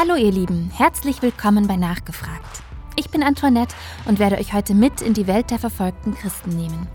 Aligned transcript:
Hallo 0.00 0.14
ihr 0.14 0.30
Lieben, 0.30 0.70
herzlich 0.72 1.22
willkommen 1.22 1.66
bei 1.66 1.74
Nachgefragt. 1.74 2.62
Ich 2.94 3.10
bin 3.10 3.24
Antoinette 3.24 3.74
und 4.06 4.20
werde 4.20 4.38
euch 4.38 4.52
heute 4.52 4.72
mit 4.72 5.00
in 5.00 5.12
die 5.12 5.26
Welt 5.26 5.50
der 5.50 5.58
verfolgten 5.58 6.14
Christen 6.14 6.50
nehmen. 6.50 6.86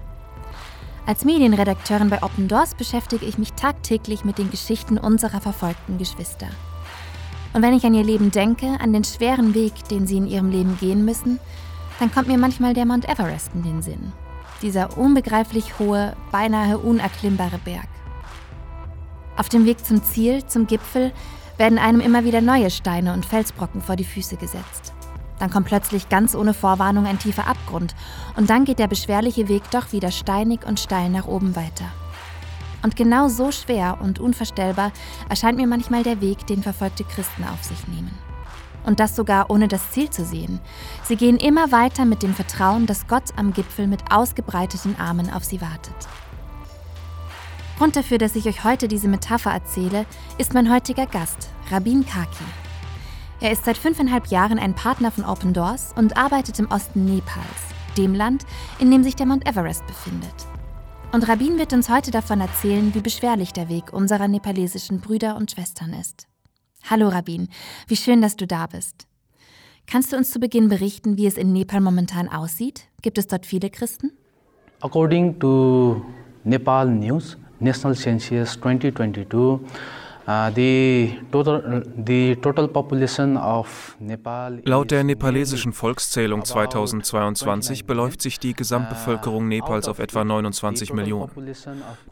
Als 1.05 1.26
Medienredakteurin 1.26 2.10
bei 2.10 2.24
Open 2.24 2.47
Doors 2.47 2.76
beschäftige 2.76 3.26
ich 3.26 3.37
mich 3.37 3.51
tagtäglich 3.51 4.24
mit 4.24 4.37
den 4.37 4.49
Geschichten 4.49 4.97
unserer 4.97 5.42
verfolgten 5.42 5.97
Geschwister. 5.97 6.47
Und 7.51 7.62
wenn 7.62 7.74
ich 7.74 7.83
an 7.83 7.94
ihr 7.94 8.05
Leben 8.05 8.31
denke, 8.31 8.78
an 8.79 8.94
den 8.94 9.04
schweren 9.04 9.54
Weg, 9.54 9.74
den 9.90 10.08
sie 10.08 10.15
in 10.15 10.28
ihrem 10.28 10.49
Leben 10.49 10.78
gehen 10.79 11.04
müssen, 11.04 11.42
dann 11.99 12.10
kommt 12.10 12.29
mir 12.29 12.38
manchmal 12.38 12.74
der 12.74 12.85
Mount 12.85 13.10
Everest 13.10 13.51
in 13.54 13.63
den 13.63 13.81
Sinn. 13.81 14.13
Dieser 14.62 14.97
unbegreiflich 14.97 15.78
hohe, 15.78 16.16
beinahe 16.31 16.77
unerklimmbare 16.77 17.58
Berg. 17.66 17.90
Auf 19.35 19.49
dem 19.49 19.66
Weg 19.66 19.84
zum 19.84 20.02
Ziel, 20.05 20.45
zum 20.45 20.67
Gipfel, 20.67 21.12
werden 21.57 21.77
einem 21.77 21.99
immer 21.99 22.23
wieder 22.23 22.41
neue 22.41 22.71
Steine 22.71 23.13
und 23.13 23.25
Felsbrocken 23.25 23.81
vor 23.81 23.95
die 23.95 24.05
Füße 24.05 24.38
gesetzt. 24.38 24.93
Dann 25.39 25.49
kommt 25.49 25.67
plötzlich 25.67 26.09
ganz 26.09 26.35
ohne 26.35 26.53
Vorwarnung 26.53 27.05
ein 27.05 27.20
tiefer 27.20 27.48
Abgrund 27.48 27.95
und 28.35 28.49
dann 28.49 28.66
geht 28.66 28.79
der 28.79 28.88
beschwerliche 28.88 29.48
Weg 29.48 29.63
doch 29.71 29.91
wieder 29.91 30.12
steinig 30.12 30.66
und 30.66 30.79
steil 30.79 31.09
nach 31.09 31.26
oben 31.26 31.55
weiter. 31.55 31.85
Und 32.81 32.95
genau 32.95 33.29
so 33.29 33.52
schwer 33.52 33.98
und 34.02 34.20
unvorstellbar 34.20 34.91
erscheint 35.29 35.57
mir 35.57 35.67
manchmal 35.67 36.03
der 36.03 36.21
Weg, 36.21 36.45
den 36.48 36.62
verfolgte 36.62 37.03
Christen 37.03 37.45
auf 37.45 37.63
sich 37.63 37.88
nehmen. 37.88 38.12
Und 38.85 38.99
das 38.99 39.15
sogar 39.15 39.49
ohne 39.49 39.70
das 39.70 39.91
Ziel 39.91 40.09
zu 40.09 40.26
sehen. 40.26 40.59
Sie 41.04 41.15
gehen 41.15 41.38
immer 41.38 41.71
weiter 41.71 42.04
mit 42.04 42.21
dem 42.21 42.34
Vertrauen, 42.34 42.85
dass 42.85 43.07
Gott 43.07 43.31
am 43.38 43.54
Gipfel 43.54 43.88
mit 43.88 44.12
ausgebreiteten 44.12 44.99
Armen 44.99 45.31
auf 45.31 45.45
sie 45.45 45.62
wartet. 45.62 45.95
Grund 47.77 47.95
dafür, 47.95 48.18
dass 48.18 48.36
ich 48.36 48.45
euch 48.48 48.63
heute 48.63 48.88
diese 48.88 49.08
Metapher 49.08 49.52
erzähle, 49.52 50.05
ist 50.38 50.54
mein 50.54 50.72
heutiger 50.72 51.08
Gast, 51.08 51.49
Rabin 51.71 52.05
Kaki. 52.05 52.43
Er 53.41 53.52
ist 53.52 53.66
seit 53.66 53.77
fünfeinhalb 53.77 54.27
Jahren 54.27 54.60
ein 54.60 54.76
Partner 54.76 55.12
von 55.12 55.26
Open 55.26 55.54
Doors 55.54 55.94
und 55.98 56.16
arbeitet 56.16 56.60
im 56.60 56.70
Osten 56.71 57.04
Nepals, 57.05 57.44
dem 57.98 58.13
Land, 58.13 58.46
in 58.79 58.91
dem 58.91 59.04
sich 59.04 59.16
der 59.16 59.26
Mount 59.26 59.48
Everest 59.48 59.85
befindet. 59.88 60.34
Und 61.12 61.27
Rabin 61.27 61.57
wird 61.57 61.74
uns 61.74 61.90
heute 61.90 62.12
davon 62.12 62.41
erzählen, 62.41 62.94
wie 62.94 63.01
beschwerlich 63.01 63.54
der 63.54 63.70
Weg 63.70 63.91
unserer 63.91 64.27
nepalesischen 64.27 65.01
Brüder 65.01 65.35
und 65.35 65.51
Schwestern 65.51 65.94
ist. 65.94 66.27
Hallo 66.89 67.07
Rabin, 67.09 67.49
wie 67.88 67.95
schön, 67.95 68.21
dass 68.21 68.35
du 68.35 68.45
da 68.45 68.67
bist. 68.67 69.07
Kannst 69.88 70.13
du 70.13 70.17
uns 70.17 70.31
zu 70.31 70.39
Beginn 70.39 70.69
berichten, 70.69 71.17
wie 71.17 71.27
es 71.27 71.38
in 71.38 71.53
Nepal 71.53 71.81
momentan 71.81 72.29
aussieht? 72.29 72.85
Gibt 73.01 73.17
es 73.17 73.27
dort 73.27 73.45
viele 73.45 73.69
Christen? 73.69 74.11
According 74.81 75.39
to 75.39 76.01
Nepal 76.44 76.88
News, 76.89 77.38
National 77.64 77.95
Census 77.95 78.59
2022, 78.59 79.25
uh, 79.31 79.59
Laut 84.66 84.92
der 84.92 85.03
nepalesischen 85.03 85.73
Volkszählung 85.73 86.45
2022 86.45 87.86
beläuft 87.86 88.22
sich 88.22 88.39
die 88.39 88.53
Gesamtbevölkerung 88.53 89.47
Nepals 89.47 89.88
auf 89.88 90.00
etwa 90.00 90.23
29 90.23 90.94
Millionen. 90.94 91.31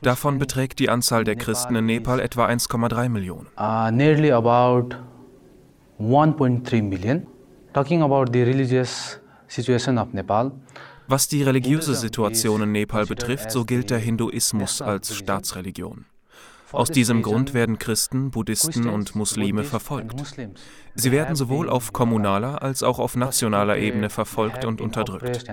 Davon 0.02 0.40
beträgt 0.40 0.80
die 0.80 0.90
Anzahl 0.90 1.24
der 1.24 1.36
Christen 1.36 1.76
in 1.76 1.86
Nepal 1.86 2.20
etwa 2.20 2.48
1,3 2.48 3.10
Millionen. 3.10 3.48
Uh, 3.58 3.92
nearly 3.92 4.32
about 4.32 4.96
1.3 6.00 6.82
million. 6.82 7.28
Talking 7.74 8.02
about 8.02 8.34
the 8.34 8.44
religious 8.44 9.20
situation 9.48 9.98
of 9.98 10.14
Nepal. 10.14 10.52
Was 11.12 11.28
die 11.28 11.44
religiöse 11.44 11.94
Situation 11.94 12.62
in 12.62 12.72
Nepal 12.72 13.06
betrifft, 13.06 13.52
so 13.52 13.66
gilt 13.66 13.90
der 13.90 13.98
Hinduismus 13.98 14.82
als 14.82 15.14
Staatsreligion. 15.14 16.06
Aus 16.72 16.90
diesem 16.90 17.22
Grund 17.22 17.54
werden 17.54 17.78
Christen, 17.78 18.32
Buddhisten 18.32 18.88
und 18.88 19.14
Muslime 19.14 19.66
verfolgt. 19.66 20.24
Sie 20.96 21.12
werden 21.12 21.36
sowohl 21.36 21.68
auf 21.68 21.92
kommunaler 21.92 22.62
als 22.62 22.82
auch 22.82 22.98
auf 22.98 23.18
nationaler 23.18 23.78
Ebene 23.78 24.10
verfolgt 24.10 24.64
und 24.64 24.80
unterdrückt. 24.80 25.50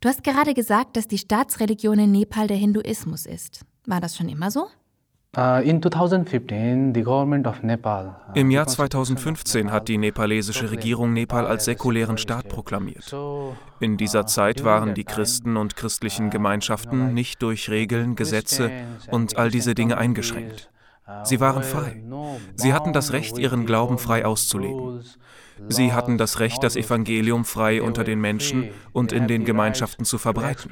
Du 0.00 0.08
hast 0.08 0.24
gerade 0.24 0.54
gesagt, 0.54 0.96
dass 0.96 1.06
die 1.06 1.18
Staatsreligion 1.18 1.98
in 1.98 2.12
Nepal 2.12 2.46
der 2.46 2.56
Hinduismus 2.56 3.26
ist. 3.26 3.60
War 3.84 4.00
das 4.00 4.16
schon 4.16 4.30
immer 4.30 4.50
so? 4.50 4.68
Uh, 5.36 5.40
uh, 5.40 5.60
Im 8.34 8.50
Jahr 8.50 8.66
2015 8.66 9.72
hat 9.72 9.88
die 9.88 9.98
nepalesische 9.98 10.70
Regierung 10.70 11.12
Nepal 11.12 11.46
als 11.46 11.64
säkulären 11.64 12.18
Staat 12.18 12.48
proklamiert. 12.48 13.14
In 13.80 13.96
dieser 13.96 14.20
uh, 14.20 14.26
Zeit 14.26 14.64
waren 14.64 14.94
die 14.94 15.04
Christen 15.04 15.56
und 15.56 15.76
christlichen 15.76 16.30
Gemeinschaften 16.30 17.14
nicht 17.14 17.42
durch 17.42 17.68
Regeln, 17.68 18.14
Gesetze 18.14 18.70
und 19.10 19.36
all 19.36 19.50
diese 19.50 19.74
Dinge 19.74 19.98
eingeschränkt. 19.98 20.70
Sie 21.24 21.40
waren 21.40 21.62
frei. 21.62 22.02
Sie 22.54 22.72
hatten 22.72 22.92
das 22.92 23.12
Recht, 23.12 23.36
ihren 23.36 23.66
Glauben 23.66 23.98
frei 23.98 24.24
auszuleben. 24.24 25.04
Sie 25.68 25.92
hatten 25.92 26.18
das 26.18 26.40
Recht, 26.40 26.62
das 26.62 26.76
Evangelium 26.76 27.44
frei 27.44 27.82
unter 27.82 28.04
den 28.04 28.20
Menschen 28.20 28.70
und 28.92 29.12
in 29.12 29.28
den 29.28 29.44
Gemeinschaften 29.44 30.04
zu 30.04 30.18
verbreiten. 30.18 30.70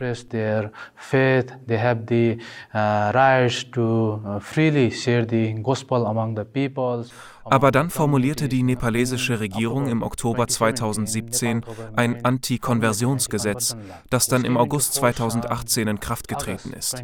Aber 7.44 7.70
dann 7.72 7.90
formulierte 7.90 8.48
die 8.48 8.62
nepalesische 8.62 9.40
Regierung 9.40 9.88
im 9.88 10.02
Oktober 10.02 10.46
2017 10.46 11.62
ein 11.96 12.24
Anti-Konversionsgesetz, 12.24 13.76
das 14.10 14.26
dann 14.26 14.44
im 14.44 14.56
August 14.56 14.94
2018 14.94 15.88
in 15.88 16.00
Kraft 16.00 16.28
getreten 16.28 16.72
ist. 16.72 17.02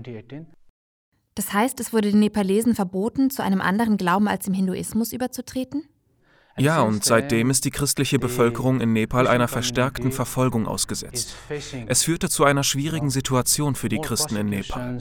Das 1.35 1.53
heißt, 1.53 1.79
es 1.79 1.93
wurde 1.93 2.11
den 2.11 2.19
Nepalesen 2.21 2.75
verboten, 2.75 3.31
zu 3.31 3.45
einem 3.45 3.61
anderen 3.61 3.97
Glauben 3.97 4.27
als 4.27 4.47
dem 4.47 4.55
Hinduismus 4.55 5.13
überzutreten? 5.13 5.85
Ja, 6.59 6.83
und 6.83 7.05
seitdem 7.05 7.51
ist 7.51 7.65
die 7.65 7.71
christliche 7.71 8.19
Bevölkerung 8.19 8.81
in 8.81 8.93
Nepal 8.93 9.27
einer 9.27 9.49
verstärkten 9.49 10.13
Verfolgung 10.13 10.67
ausgesetzt. 10.67 11.37
Es 11.87 12.03
führte 12.03 12.29
zu 12.29 12.45
einer 12.45 12.65
schwierigen 12.65 13.11
Situation 13.11 13.75
für 13.75 13.89
die 13.89 13.99
Christen 13.99 14.37
in 14.37 14.49
Nepal. 14.49 14.99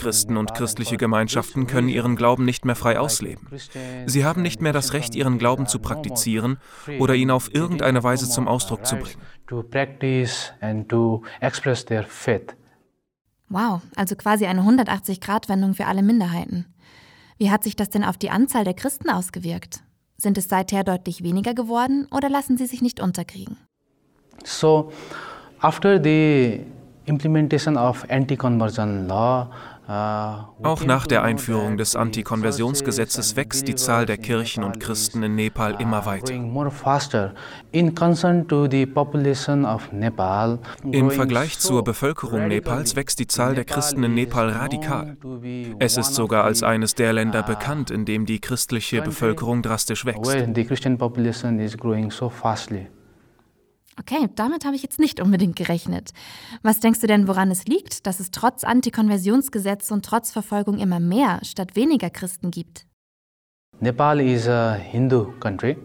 Christen 0.00 0.36
und 0.36 0.54
christliche 0.54 0.96
Gemeinschaften 0.96 1.66
können 1.66 1.88
ihren 1.88 2.16
Glauben 2.16 2.44
nicht 2.44 2.64
mehr 2.64 2.74
frei 2.74 2.98
ausleben. 2.98 3.46
Sie 4.06 4.24
haben 4.24 4.42
nicht 4.42 4.60
mehr 4.60 4.72
das 4.72 4.92
Recht, 4.92 5.14
ihren 5.14 5.38
Glauben 5.38 5.66
zu 5.66 5.78
praktizieren 5.78 6.58
oder 6.98 7.14
ihn 7.14 7.30
auf 7.30 7.54
irgendeine 7.54 8.02
Weise 8.02 8.28
zum 8.28 8.48
Ausdruck 8.48 8.84
zu 8.84 8.96
bringen. 8.96 9.20
Wow, 13.48 13.82
also 13.94 14.16
quasi 14.16 14.46
eine 14.46 14.62
180-Grad-Wendung 14.62 15.74
für 15.74 15.86
alle 15.86 16.02
Minderheiten. 16.02 16.66
Wie 17.38 17.50
hat 17.50 17.64
sich 17.64 17.76
das 17.76 17.90
denn 17.90 18.04
auf 18.04 18.16
die 18.16 18.30
Anzahl 18.30 18.64
der 18.64 18.74
Christen 18.74 19.10
ausgewirkt? 19.10 19.82
Sind 20.16 20.38
es 20.38 20.48
seither 20.48 20.84
deutlich 20.84 21.22
weniger 21.22 21.54
geworden 21.54 22.06
oder 22.10 22.28
lassen 22.28 22.56
sie 22.56 22.66
sich 22.66 22.80
nicht 22.80 23.00
unterkriegen? 23.00 23.56
So, 24.44 24.92
after 25.60 26.02
the 26.02 26.60
implementation 27.06 27.76
of 27.76 28.08
anti-conversion 28.08 29.06
law, 29.08 29.50
auch 29.86 30.84
nach 30.86 31.06
der 31.06 31.22
Einführung 31.22 31.76
des 31.76 31.94
Antikonversionsgesetzes 31.94 33.36
wächst 33.36 33.68
die 33.68 33.74
Zahl 33.74 34.06
der 34.06 34.16
Kirchen 34.16 34.64
und 34.64 34.80
Christen 34.80 35.22
in 35.22 35.34
Nepal 35.34 35.76
immer 35.78 36.06
weiter. 36.06 36.32
Im 40.90 41.10
Vergleich 41.10 41.58
zur 41.58 41.84
Bevölkerung 41.84 42.48
Nepals 42.48 42.96
wächst 42.96 43.18
die 43.18 43.26
Zahl 43.26 43.54
der 43.54 43.64
Christen 43.64 44.02
in 44.04 44.14
Nepal 44.14 44.48
radikal. 44.48 45.18
Es 45.78 45.98
ist 45.98 46.14
sogar 46.14 46.44
als 46.44 46.62
eines 46.62 46.94
der 46.94 47.12
Länder 47.12 47.42
bekannt, 47.42 47.90
in 47.90 48.06
dem 48.06 48.24
die 48.24 48.40
christliche 48.40 49.02
Bevölkerung 49.02 49.62
drastisch 49.62 50.06
wächst. 50.06 50.34
Okay, 53.98 54.28
damit 54.34 54.64
habe 54.64 54.74
ich 54.74 54.82
jetzt 54.82 54.98
nicht 54.98 55.20
unbedingt 55.20 55.56
gerechnet. 55.56 56.10
Was 56.62 56.80
denkst 56.80 57.00
du 57.00 57.06
denn, 57.06 57.28
woran 57.28 57.50
es 57.50 57.66
liegt, 57.66 58.06
dass 58.06 58.20
es 58.20 58.30
trotz 58.30 58.64
Antikonversionsgesetz 58.64 59.90
und 59.90 60.04
trotz 60.04 60.32
Verfolgung 60.32 60.78
immer 60.78 61.00
mehr 61.00 61.38
statt 61.42 61.76
weniger 61.76 62.10
Christen 62.10 62.50
gibt? 62.50 62.86
Nepal 63.80 64.20
is 64.20 64.48
a 64.48 64.74
Hindu 64.74 65.32
country. 65.40 65.76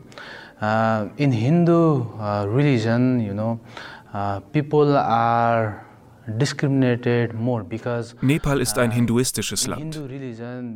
Uh, 0.61 1.09
in 1.17 1.31
Hindu 1.31 2.05
uh, 2.19 2.43
religion, 2.43 3.19
you 3.19 3.33
know, 3.33 3.59
uh, 4.13 4.39
people 4.51 4.97
are 4.97 5.85
Nepal 8.21 8.61
ist 8.61 8.77
ein 8.77 8.91
hinduistisches 8.91 9.67
Land. 9.67 9.95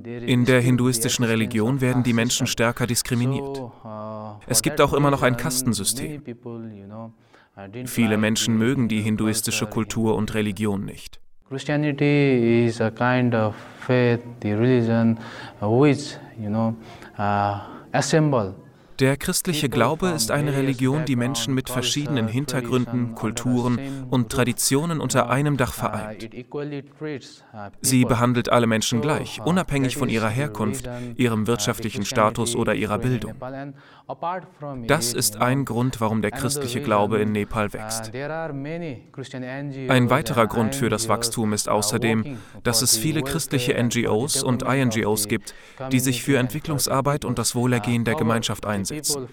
In 0.05 0.45
der 0.45 0.61
hinduistischen 0.61 1.25
Religion 1.25 1.81
werden 1.81 2.03
die 2.03 2.13
Menschen 2.13 2.47
stärker 2.47 2.88
diskriminiert. 2.88 3.61
Es 4.47 4.61
gibt 4.61 4.81
auch 4.81 4.94
immer 4.94 5.11
noch 5.11 5.21
ein 5.21 5.38
Kastensystem. 5.38 6.23
Viele 7.85 8.17
Menschen 8.17 8.57
mögen 8.57 8.88
die 8.88 9.01
hinduistische 9.01 9.67
Kultur 9.67 10.15
und 10.15 10.33
Religion 10.33 10.85
nicht. 10.85 11.19
Christianity 11.50 12.65
is 12.65 12.81
a 12.81 12.89
kind 12.89 13.35
of 13.35 13.53
faith, 13.85 14.21
the 14.41 14.53
religion 14.53 15.19
which, 15.61 16.17
you 16.39 16.50
know, 16.50 16.73
uh, 17.19 17.59
assemble 17.91 18.55
Der 19.03 19.17
christliche 19.17 19.67
Glaube 19.67 20.11
ist 20.11 20.31
eine 20.31 20.55
Religion, 20.55 21.03
die 21.03 21.17
Menschen 21.17 21.53
mit 21.53 21.69
verschiedenen 21.69 22.29
Hintergründen, 22.29 23.15
Kulturen 23.15 23.77
und 24.09 24.31
Traditionen 24.31 25.01
unter 25.01 25.29
einem 25.29 25.57
Dach 25.57 25.73
vereint. 25.73 26.29
Sie 27.81 28.05
behandelt 28.05 28.47
alle 28.47 28.65
Menschen 28.65 29.01
gleich, 29.01 29.41
unabhängig 29.44 29.97
von 29.97 30.07
ihrer 30.07 30.29
Herkunft, 30.29 30.89
ihrem 31.17 31.47
wirtschaftlichen 31.47 32.05
Status 32.05 32.55
oder 32.55 32.75
ihrer 32.75 32.97
Bildung. 32.97 33.33
Das 34.88 35.13
ist 35.13 35.41
ein 35.41 35.63
Grund, 35.63 36.01
warum 36.01 36.21
der 36.21 36.31
christliche 36.31 36.81
Glaube 36.81 37.19
in 37.19 37.31
Nepal 37.31 37.71
wächst. 37.71 38.13
Ein 38.13 40.09
weiterer 40.09 40.47
Grund 40.47 40.75
für 40.75 40.89
das 40.89 41.07
Wachstum 41.07 41.53
ist 41.53 41.69
außerdem, 41.69 42.38
dass 42.63 42.81
es 42.81 42.97
viele 42.97 43.21
christliche 43.21 43.81
NGOs 43.81 44.44
und 44.44 44.63
INGOs 44.63 45.29
gibt, 45.29 45.55
die 45.91 46.00
sich 46.00 46.21
für 46.23 46.38
Entwicklungsarbeit 46.38 47.23
und 47.23 47.39
das 47.39 47.55
Wohlergehen 47.55 48.03
der 48.03 48.15
Gemeinschaft 48.15 48.65
einsetzen. 48.65 49.27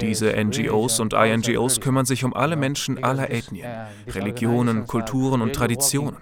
Diese 0.00 0.44
NGOs 0.44 1.00
und 1.00 1.14
INGOs 1.14 1.80
kümmern 1.80 2.04
sich 2.04 2.24
um 2.24 2.34
alle 2.34 2.56
Menschen 2.56 3.02
aller 3.02 3.30
Ethnien, 3.30 3.70
Religionen, 4.06 4.86
Kulturen 4.86 5.40
und 5.40 5.54
Traditionen. 5.54 6.16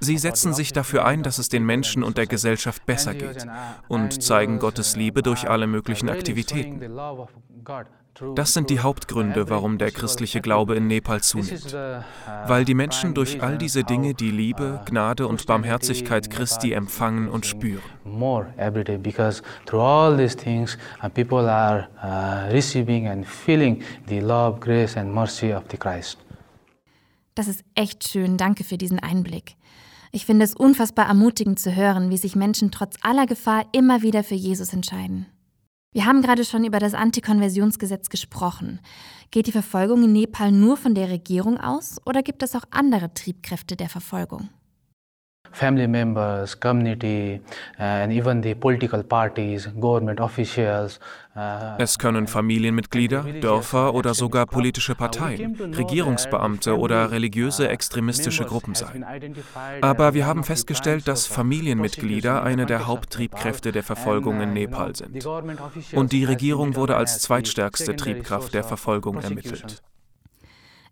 Sie 0.00 0.18
setzen 0.18 0.54
sich 0.54 0.72
dafür 0.72 1.04
ein, 1.04 1.22
dass 1.22 1.38
es 1.38 1.48
den 1.48 1.64
Menschen 1.64 2.02
und 2.02 2.18
der 2.18 2.26
Gesellschaft 2.26 2.84
besser 2.86 3.14
geht 3.14 3.46
und 3.88 4.22
zeigen 4.22 4.58
Gottes 4.58 4.96
Liebe 4.96 5.22
durch 5.22 5.48
alle 5.48 5.66
möglichen 5.66 6.08
Aktivitäten. 6.08 6.80
Das 8.36 8.52
sind 8.52 8.70
die 8.70 8.78
Hauptgründe, 8.78 9.50
warum 9.50 9.76
der 9.78 9.90
christliche 9.90 10.40
Glaube 10.40 10.76
in 10.76 10.86
Nepal 10.86 11.20
zunimmt. 11.20 11.76
Weil 12.46 12.64
die 12.64 12.74
Menschen 12.74 13.12
durch 13.14 13.42
all 13.42 13.58
diese 13.58 13.82
Dinge 13.82 14.14
die 14.14 14.30
Liebe, 14.30 14.80
Gnade 14.86 15.26
und 15.26 15.46
Barmherzigkeit 15.46 16.30
Christi 16.30 16.72
empfangen 16.72 17.28
und 17.28 17.44
spüren. 17.44 17.82
Das 27.34 27.48
ist 27.48 27.64
echt 27.74 28.08
schön. 28.08 28.36
Danke 28.36 28.64
für 28.64 28.78
diesen 28.78 28.98
Einblick. 28.98 29.56
Ich 30.12 30.26
finde 30.26 30.44
es 30.44 30.54
unfassbar 30.54 31.06
ermutigend 31.06 31.58
zu 31.58 31.74
hören, 31.74 32.10
wie 32.10 32.16
sich 32.16 32.36
Menschen 32.36 32.70
trotz 32.70 32.96
aller 33.02 33.26
Gefahr 33.26 33.66
immer 33.72 34.02
wieder 34.02 34.22
für 34.22 34.36
Jesus 34.36 34.72
entscheiden. 34.72 35.26
Wir 35.92 36.06
haben 36.06 36.22
gerade 36.22 36.44
schon 36.44 36.64
über 36.64 36.78
das 36.78 36.94
Antikonversionsgesetz 36.94 38.08
gesprochen. 38.08 38.80
Geht 39.30 39.46
die 39.46 39.52
Verfolgung 39.52 40.04
in 40.04 40.12
Nepal 40.12 40.52
nur 40.52 40.76
von 40.76 40.94
der 40.94 41.08
Regierung 41.08 41.58
aus 41.58 41.98
oder 42.04 42.22
gibt 42.22 42.42
es 42.42 42.54
auch 42.54 42.64
andere 42.70 43.14
Triebkräfte 43.14 43.76
der 43.76 43.88
Verfolgung? 43.88 44.48
Family 45.54 45.86
members, 45.86 46.58
community, 46.58 47.40
uh, 47.78 47.82
and 47.82 48.12
even 48.12 48.42
the 48.42 48.54
political 48.54 49.02
parties, 49.02 49.68
government 49.80 50.20
officials. 50.20 50.98
Uh, 51.36 51.74
es 51.78 51.98
können 51.98 52.26
Familienmitglieder, 52.26 53.24
Dörfer 53.40 53.94
oder 53.94 54.14
sogar 54.14 54.46
politische 54.46 54.94
Parteien, 54.94 55.56
Regierungsbeamte 55.56 56.78
oder 56.78 57.10
religiöse 57.10 57.68
extremistische 57.68 58.44
Gruppen 58.44 58.74
sein. 58.74 59.04
Aber 59.80 60.14
wir 60.14 60.26
haben 60.26 60.44
festgestellt, 60.44 61.08
dass 61.08 61.26
Familienmitglieder 61.26 62.42
eine 62.42 62.66
der 62.66 62.86
Haupttriebkräfte 62.86 63.72
der 63.72 63.82
Verfolgung 63.82 64.40
in 64.40 64.52
Nepal 64.52 64.94
sind. 64.94 65.26
Und 65.92 66.12
die 66.12 66.24
Regierung 66.24 66.76
wurde 66.76 66.96
als 66.96 67.20
zweitstärkste 67.20 67.96
Triebkraft 67.96 68.54
der 68.54 68.62
Verfolgung 68.62 69.20
ermittelt. 69.20 69.82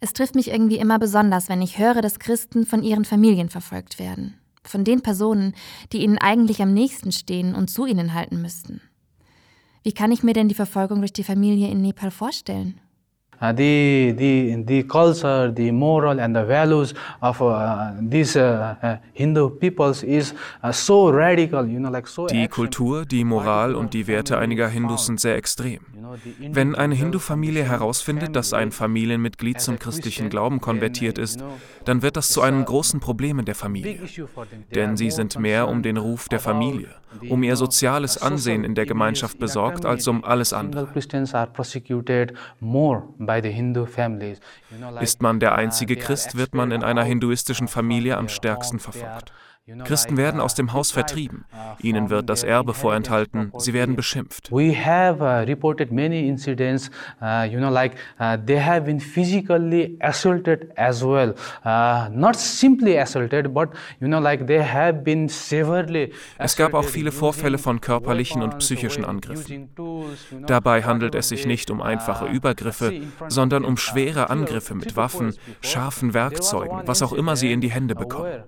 Es 0.01 0.13
trifft 0.13 0.35
mich 0.35 0.51
irgendwie 0.51 0.79
immer 0.79 0.99
besonders, 0.99 1.49
wenn 1.49 1.63
ich 1.63 1.79
höre, 1.79 2.03
dass 2.03 2.19
Christen 2.19 2.67
von 2.67 2.83
ihren 2.83 3.05
Familien 3.05 3.49
verfolgt 3.49 4.01
werden 4.01 4.42
von 4.65 4.85
den 4.85 5.03
Personen, 5.03 5.55
die 5.93 6.03
ihnen 6.03 6.19
eigentlich 6.19 6.63
am 6.63 6.73
nächsten 6.73 7.13
stehen 7.13 7.55
und 7.55 7.69
zu 7.69 7.87
ihnen 7.87 8.15
halten 8.15 8.41
müssten. 8.41 8.81
Wie 9.83 9.93
kann 9.93 10.13
ich 10.13 10.23
mir 10.23 10.33
denn 10.33 10.49
die 10.49 10.55
Verfolgung 10.55 11.01
durch 11.01 11.13
die 11.13 11.25
Familie 11.25 11.69
in 11.69 11.81
Nepal 11.83 12.11
vorstellen? 12.11 12.81
Uh, 13.43 13.53
the, 13.53 14.15
the, 14.17 14.63
the 14.65 14.85
culture, 14.85 15.51
the 15.51 15.73
moral 15.73 16.21
and 16.21 16.37
the 16.37 16.45
values 16.45 16.95
of 17.21 17.43
uh, 17.43 17.91
these 18.01 18.37
uh, 18.37 18.77
uh 18.81 18.97
Hindu 19.15 19.51
peoples 19.59 20.05
is 20.05 20.33
uh, 20.63 20.71
so 20.71 21.11
radical, 21.11 21.67
you 21.67 21.81
know, 21.81 21.91
like 21.91 22.07
so 22.07 22.29
Die 22.29 22.47
Kultur, 22.47 23.05
die 23.05 23.25
Moral 23.25 23.75
und 23.75 23.95
die 23.95 24.07
Werte 24.07 24.39
einiger 24.39 24.69
Hindus 24.69 25.07
sind 25.07 25.19
sehr 25.19 25.37
extrem. 25.37 25.81
Wenn 26.39 26.75
eine 26.75 26.95
Hindu-Familie 26.95 27.65
herausfindet, 27.65 28.37
dass 28.37 28.53
ein 28.53 28.71
Familienmitglied 28.71 29.61
zum 29.61 29.79
christlichen 29.79 30.29
Glauben 30.29 30.61
konvertiert 30.61 31.19
ist, 31.19 31.43
dann 31.85 32.03
wird 32.03 32.17
das 32.17 32.29
zu 32.29 32.43
einem 32.43 32.65
großen 32.65 33.01
Problem 33.01 33.39
in 33.39 33.45
der 33.45 33.55
Familie. 33.55 34.01
Denn 34.75 34.97
sie 34.97 35.11
sind 35.11 35.39
mehr 35.39 35.69
um 35.69 35.83
den 35.83 35.97
Ruf 35.97 36.29
der 36.29 36.41
Familie, 36.41 36.89
um 37.29 37.43
ihr 37.43 37.57
soziales 37.57 38.19
Ansehen 38.21 38.65
in 38.65 38.75
der 38.75 38.87
Gemeinschaft 38.87 39.39
besorgt, 39.39 39.87
als 39.87 40.07
um 40.07 40.25
alles 40.25 40.53
andere. 40.53 40.89
Ist 45.01 45.23
man 45.23 45.41
der 45.41 45.55
einzige 45.55 45.97
Christ, 45.97 46.37
wird 46.37 46.55
man 46.55 46.71
in 46.71 46.83
einer 46.83 47.05
hinduistischen 47.05 47.69
Familie 47.69 48.17
am 48.17 48.29
stärksten 48.29 48.79
verfolgt. 48.79 49.33
Christen 49.85 50.17
werden 50.17 50.41
aus 50.41 50.57
dem 50.57 50.73
Haus 50.73 50.91
vertrieben. 50.91 51.45
Ihnen 51.81 52.11
wird 52.11 52.29
das 52.29 52.43
Erbe 52.43 52.75
vorenthalten. 52.75 53.53
Sie 53.59 53.73
werden 53.73 53.95
beschimpft. 53.95 54.51
We 54.51 54.75
have 54.75 55.23
uh, 55.23 55.47
reported 55.47 55.93
many 55.93 56.27
incidents, 56.27 56.91
uh, 57.23 57.45
you 57.45 57.59
know, 57.59 57.71
like 57.71 57.95
uh, 58.19 58.37
they 58.45 58.61
have 58.61 58.81
been 58.81 58.99
physically 58.99 59.97
assaulted 60.01 60.73
as 60.77 61.05
well. 61.05 61.37
Uh, 61.65 62.09
not 62.11 62.35
simply 62.35 62.99
assaulted, 62.99 63.55
but 63.55 63.69
you 64.01 64.09
know, 64.09 64.19
like 64.19 64.49
they 64.49 64.61
have 64.61 65.05
been 65.05 65.29
severely. 65.29 66.13
Es 66.39 66.57
gab 66.57 66.75
auch 66.75 66.85
viele 66.85 67.13
Vorfälle 67.13 67.59
von 67.59 67.81
körperlichen 67.81 68.43
und 68.43 68.59
psychischen 68.59 69.05
Angriffen. 69.05 69.69
Dabei 70.45 70.83
handelt 70.83 71.15
es 71.15 71.29
sich 71.29 71.47
nicht 71.47 71.71
um 71.71 71.81
einfache 71.81 72.25
uh, 72.25 72.29
Übergriffe, 72.29 73.01
sondern 73.29 73.65
um 73.65 73.77
schwere 73.77 74.29
Angriffe 74.29 74.75
mit 74.75 74.97
Waffen, 74.97 75.37
scharfen 75.61 76.15
Werkzeugen, 76.15 76.83
was 76.85 77.01
auch 77.01 77.13
immer 77.13 77.37
sie 77.37 77.53
in 77.53 77.61
die 77.61 77.71
Hände 77.71 77.95
bekommen. 77.95 78.43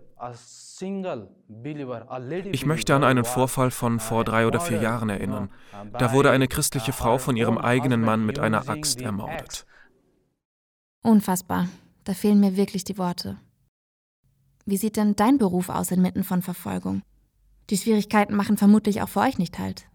Ich 2.52 2.66
möchte 2.66 2.94
an 2.94 3.04
einen 3.04 3.24
Vorfall 3.24 3.70
von 3.70 4.00
vor 4.00 4.24
drei 4.24 4.46
oder 4.46 4.60
vier 4.60 4.80
Jahren 4.80 5.08
erinnern. 5.08 5.50
Da 5.92 6.12
wurde 6.12 6.30
eine 6.30 6.48
christliche 6.48 6.92
Frau 6.92 7.18
von 7.18 7.36
ihrem 7.36 7.58
eigenen 7.58 8.00
Mann 8.00 8.24
mit 8.24 8.38
einer 8.38 8.68
Axt 8.68 9.00
ermordet. 9.00 9.66
Unfassbar. 11.02 11.68
Da 12.04 12.14
fehlen 12.14 12.40
mir 12.40 12.56
wirklich 12.56 12.84
die 12.84 12.98
Worte. 12.98 13.38
Wie 14.66 14.76
sieht 14.76 14.96
denn 14.96 15.16
dein 15.16 15.38
Beruf 15.38 15.68
aus 15.68 15.90
inmitten 15.90 16.24
von 16.24 16.42
Verfolgung? 16.42 17.02
Die 17.70 17.76
Schwierigkeiten 17.76 18.34
machen 18.34 18.56
vermutlich 18.56 19.02
auch 19.02 19.08
für 19.08 19.20
euch 19.20 19.38
nicht 19.38 19.58
halt. 19.58 19.86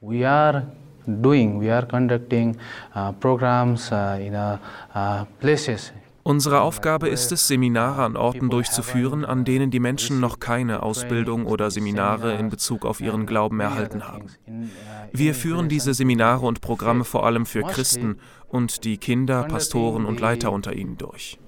We 0.00 0.28
are 0.28 0.72
doing, 1.06 1.60
we 1.60 1.72
are 1.72 1.86
conducting 1.86 2.56
uh, 2.94 3.12
programs 3.12 3.90
uh, 3.92 4.18
in 4.18 4.34
uh, 4.34 4.58
uh 4.94 5.24
places 5.40 5.92
Unsere 6.24 6.60
Aufgabe 6.60 7.08
ist 7.08 7.32
es, 7.32 7.48
Seminare 7.48 8.04
an 8.04 8.16
Orten 8.16 8.48
durchzuführen, 8.48 9.24
an 9.24 9.44
denen 9.44 9.70
die 9.72 9.80
Menschen 9.80 10.20
noch 10.20 10.38
keine 10.38 10.82
Ausbildung 10.82 11.46
oder 11.46 11.70
Seminare 11.70 12.34
in 12.34 12.48
Bezug 12.48 12.86
auf 12.86 13.00
ihren 13.00 13.26
Glauben 13.26 13.58
erhalten 13.58 14.06
haben. 14.06 14.26
Wir 15.12 15.34
führen 15.34 15.68
diese 15.68 15.94
Seminare 15.94 16.46
und 16.46 16.60
Programme 16.60 17.04
vor 17.04 17.26
allem 17.26 17.44
für 17.44 17.62
Christen 17.62 18.18
und 18.48 18.84
die 18.84 18.98
Kinder, 18.98 19.44
Pastoren 19.44 20.04
und 20.04 20.20
Leiter 20.20 20.52
unter 20.52 20.72
ihnen 20.74 20.96
durch. 20.96 21.40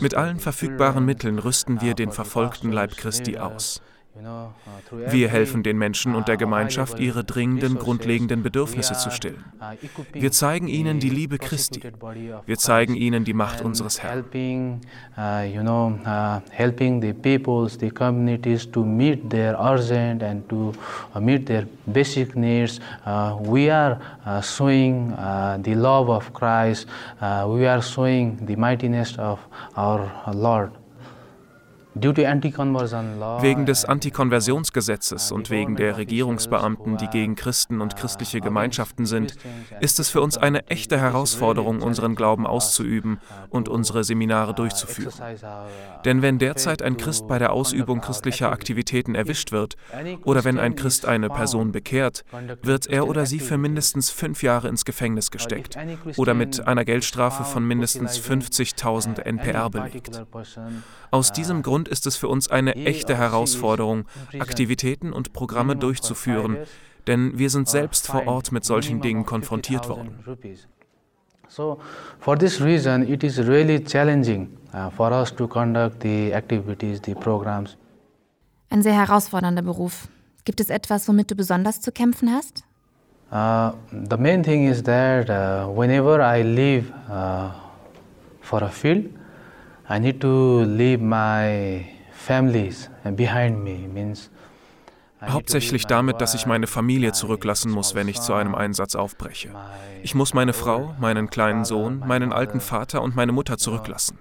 Mit 0.00 0.14
allen 0.14 0.38
verfügbaren 0.38 1.04
Mitteln 1.06 1.38
rüsten 1.38 1.80
wir 1.80 1.94
den 1.94 2.12
verfolgten 2.12 2.70
Leib 2.70 2.96
Christi 2.96 3.38
aus. 3.38 3.80
Wir 5.10 5.28
helfen 5.28 5.62
den 5.62 5.78
Menschen 5.78 6.14
und 6.14 6.28
der 6.28 6.36
Gemeinschaft, 6.36 6.98
ihre 6.98 7.24
dringenden, 7.24 7.78
grundlegenden 7.78 8.42
Bedürfnisse 8.42 8.94
zu 8.94 9.10
stillen. 9.10 9.44
Wir 10.12 10.32
zeigen 10.32 10.68
ihnen 10.68 11.00
die 11.00 11.10
Liebe 11.10 11.38
Christi. 11.38 11.80
Wir 12.46 12.58
zeigen 12.58 12.94
ihnen 12.94 13.24
die 13.24 13.34
Macht 13.34 13.62
unseres 13.62 14.02
Herrn. 14.02 14.24
uh. 23.06 23.10
Uh, 23.10 23.36
we 23.40 23.70
are 23.70 23.98
uh, 24.26 24.40
showing 24.40 25.10
the 25.62 25.74
love 25.74 26.08
of 26.08 26.32
Christ. 26.32 26.86
We 27.20 27.66
are 27.66 27.82
showing 27.82 28.38
the 28.46 28.56
mightiness 28.56 29.18
of 29.18 29.38
our 29.76 30.10
Lord. 30.32 30.79
Wegen 31.94 33.66
des 33.66 33.84
Antikonversionsgesetzes 33.84 35.32
und 35.32 35.50
wegen 35.50 35.74
der 35.74 35.96
Regierungsbeamten, 35.96 36.96
die 36.98 37.08
gegen 37.08 37.34
Christen 37.34 37.80
und 37.80 37.96
christliche 37.96 38.40
Gemeinschaften 38.40 39.06
sind, 39.06 39.34
ist 39.80 39.98
es 39.98 40.08
für 40.08 40.20
uns 40.20 40.38
eine 40.38 40.68
echte 40.68 41.00
Herausforderung, 41.00 41.82
unseren 41.82 42.14
Glauben 42.14 42.46
auszuüben 42.46 43.18
und 43.48 43.68
unsere 43.68 44.04
Seminare 44.04 44.54
durchzuführen. 44.54 45.12
Denn 46.04 46.22
wenn 46.22 46.38
derzeit 46.38 46.80
ein 46.80 46.96
Christ 46.96 47.26
bei 47.26 47.40
der 47.40 47.52
Ausübung 47.52 48.00
christlicher 48.00 48.52
Aktivitäten 48.52 49.16
erwischt 49.16 49.50
wird 49.50 49.74
oder 50.24 50.44
wenn 50.44 50.60
ein 50.60 50.76
Christ 50.76 51.06
eine 51.06 51.28
Person 51.28 51.72
bekehrt, 51.72 52.24
wird 52.62 52.86
er 52.86 53.08
oder 53.08 53.26
sie 53.26 53.40
für 53.40 53.58
mindestens 53.58 54.10
fünf 54.10 54.44
Jahre 54.44 54.68
ins 54.68 54.84
Gefängnis 54.84 55.32
gesteckt 55.32 55.76
oder 56.16 56.34
mit 56.34 56.66
einer 56.68 56.84
Geldstrafe 56.84 57.42
von 57.42 57.66
mindestens 57.66 58.20
50.000 58.20 59.22
NPR 59.22 59.70
belegt. 59.70 60.22
Aus 61.10 61.32
diesem 61.32 61.62
Grund 61.62 61.79
Grund 61.80 61.88
ist 61.88 62.06
es 62.06 62.16
für 62.16 62.28
uns 62.28 62.50
eine 62.50 62.74
echte 62.76 63.16
Herausforderung, 63.16 64.04
Aktivitäten 64.38 65.14
und 65.14 65.32
Programme 65.32 65.76
durchzuführen, 65.76 66.58
denn 67.06 67.38
wir 67.38 67.48
sind 67.48 67.70
selbst 67.70 68.06
vor 68.06 68.26
Ort 68.26 68.52
mit 68.52 68.66
solchen 68.66 69.00
Dingen 69.00 69.24
konfrontiert 69.24 69.88
worden. 69.88 70.10
So, 71.48 71.78
for 72.18 72.38
this 72.38 72.60
reason, 72.60 73.02
it 73.10 73.24
is 73.24 73.38
really 73.38 73.82
challenging 73.82 74.50
uh, 74.74 74.90
for 74.90 75.10
us 75.10 75.34
to 75.34 75.48
conduct 75.48 76.02
the 76.02 76.34
activities, 76.34 77.00
the 77.02 77.14
programs. 77.14 77.78
Ein 78.68 78.82
sehr 78.82 78.92
herausfordernder 78.92 79.62
Beruf. 79.62 80.08
Gibt 80.44 80.60
es 80.60 80.68
etwas, 80.68 81.08
womit 81.08 81.30
du 81.30 81.34
besonders 81.34 81.80
zu 81.80 81.92
kämpfen 81.92 82.30
hast? 82.30 82.62
Uh, 83.32 83.72
the 83.90 84.18
main 84.18 84.42
thing 84.42 84.68
is 84.68 84.82
that 84.82 85.30
uh, 85.30 85.66
whenever 85.66 86.20
I 86.20 86.42
leave 86.42 86.92
uh, 87.08 87.50
for 88.42 88.62
a 88.62 88.68
field, 88.68 89.06
I 89.90 89.98
need 89.98 90.20
to 90.20 90.62
leave 90.62 91.02
my 91.02 91.84
families 92.12 92.88
behind 93.16 93.64
me. 93.64 93.88
Means 93.88 94.30
Hauptsächlich 95.22 95.86
damit, 95.86 96.20
dass 96.20 96.34
ich 96.34 96.46
meine 96.46 96.66
Familie 96.66 97.12
zurücklassen 97.12 97.70
muss, 97.70 97.94
wenn 97.94 98.08
ich 98.08 98.20
zu 98.20 98.32
einem 98.32 98.54
Einsatz 98.54 98.94
aufbreche. 98.94 99.50
Ich 100.02 100.14
muss 100.14 100.32
meine 100.32 100.54
Frau, 100.54 100.94
meinen 100.98 101.28
kleinen 101.28 101.64
Sohn, 101.66 101.98
meinen 101.98 102.32
alten 102.32 102.60
Vater 102.60 103.02
und 103.02 103.16
meine 103.16 103.32
Mutter 103.32 103.58
zurücklassen. 103.58 104.18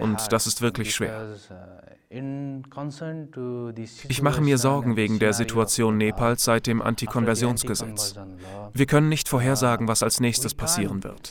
Und 0.00 0.32
das 0.32 0.46
ist 0.46 0.62
wirklich 0.62 0.94
schwer. 0.94 1.34
Ich 4.08 4.20
mache 4.20 4.40
mir 4.40 4.58
Sorgen 4.58 4.96
wegen 4.96 5.20
der 5.20 5.32
Situation 5.32 5.96
Nepals 5.96 6.42
seit 6.42 6.66
dem 6.66 6.82
Antikonversionsgesetz. 6.82 8.16
Wir 8.74 8.86
können 8.86 9.08
nicht 9.08 9.28
vorhersagen, 9.28 9.86
was 9.86 10.02
als 10.02 10.18
nächstes 10.18 10.54
passieren 10.54 11.04
wird. 11.04 11.30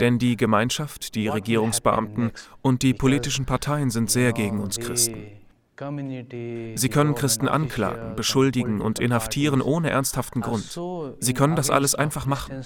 Denn 0.00 0.18
die 0.18 0.36
Gemeinschaft, 0.36 1.14
die 1.14 1.28
Regierungsbeamten 1.28 2.32
und 2.60 2.82
die 2.82 2.92
politischen 2.92 3.46
Parteien 3.46 3.88
sind 3.88 4.10
sehr 4.10 4.34
gegen 4.34 4.60
uns 4.60 4.78
Christen. 4.78 5.16
Sie 6.74 6.88
können 6.90 7.14
Christen 7.14 7.48
anklagen, 7.48 8.14
beschuldigen 8.14 8.82
und 8.82 8.98
inhaftieren 8.98 9.62
ohne 9.62 9.88
ernsthaften 9.88 10.42
Grund. 10.42 10.78
Sie 11.20 11.32
können 11.32 11.56
das 11.56 11.70
alles 11.70 11.94
einfach 11.94 12.26
machen. 12.26 12.60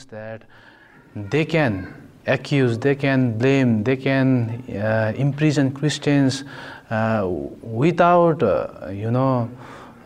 They 1.30 1.46
can 1.46 1.86
accuse, 2.26 2.78
they 2.78 2.95
can 2.95 3.38
blame, 3.38 3.85
they 3.85 3.97
can 3.97 4.62
uh, 4.71 5.12
imprison 5.16 5.73
Christians 5.73 6.45
uh, 6.90 7.26
without, 7.62 8.42
uh, 8.42 8.88
you 8.90 9.11
know, 9.11 9.49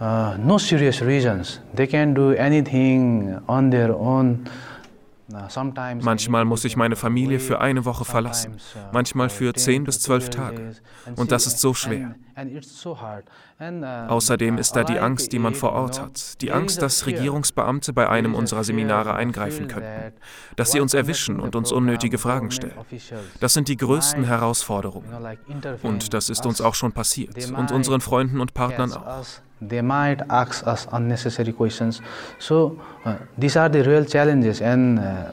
uh, 0.01 0.37
no 0.39 0.59
serious 0.59 1.01
reasons. 1.01 1.61
They 1.75 1.87
can 1.87 2.15
do 2.15 2.33
anything 2.33 3.39
on 3.49 3.71
their 3.71 3.95
own. 3.95 4.49
Manchmal 6.03 6.45
muss 6.45 6.65
ich 6.65 6.77
meine 6.77 6.97
Familie 6.97 7.39
für 7.39 7.61
eine 7.61 7.85
Woche 7.85 8.05
verlassen, 8.05 8.57
manchmal 8.93 9.29
für 9.29 9.55
zehn 9.55 9.85
bis 9.85 10.01
zwölf 10.01 10.29
Tage. 10.29 10.73
Und 11.15 11.31
das 11.31 11.47
ist 11.47 11.61
so 11.61 11.73
schwer. 11.73 12.17
Außerdem 14.09 14.59
ist 14.59 14.77
da 14.77 14.85
die 14.85 14.99
Angst, 14.99 15.33
die 15.33 15.39
man 15.39 15.55
vor 15.55 15.73
Ort 15.73 16.01
hat. 16.01 16.41
Die 16.43 16.53
Angst, 16.53 16.83
dass 16.83 17.07
Regierungsbeamte 17.07 17.93
bei 17.93 18.09
einem 18.09 18.35
unserer 18.35 18.65
Seminare 18.65 19.15
eingreifen 19.15 19.69
könnten, 19.69 20.13
dass 20.57 20.73
sie 20.73 20.81
uns 20.81 20.95
erwischen 20.95 21.41
und 21.41 21.57
uns 21.57 21.73
unnötige 21.73 22.19
Fragen 22.19 22.51
stellen. 22.51 22.75
Das 23.41 23.55
sind 23.55 23.69
die 23.69 23.77
größten 23.77 24.25
Herausforderungen. 24.25 25.09
Und 25.83 26.15
das 26.15 26.31
ist 26.31 26.47
uns 26.47 26.61
auch 26.61 26.75
schon 26.75 26.93
passiert 26.93 27.51
und 27.51 27.73
unseren 27.73 28.01
Freunden 28.01 28.41
und 28.41 28.55
Partnern 28.55 28.93
auch. 28.93 29.25
they 29.61 29.83
might 29.83 30.23
ask 30.31 30.67
us 30.67 30.87
unnecessary 30.91 31.53
questions. 31.53 32.01
So 32.39 32.81
uh, 33.05 33.17
these 33.37 33.57
are 33.57 33.69
the 33.69 33.83
real 33.83 34.05
challenges, 34.05 34.61
and 34.61 34.99
uh, 34.99 35.33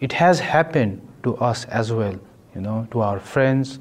it 0.00 0.12
has 0.12 0.40
happened 0.40 1.00
to 1.22 1.36
us 1.36 1.64
as 1.66 1.92
well. 1.92 2.18
You 2.54 2.60
know, 2.60 2.86
to 2.90 3.00
our 3.00 3.20
friends, 3.20 3.78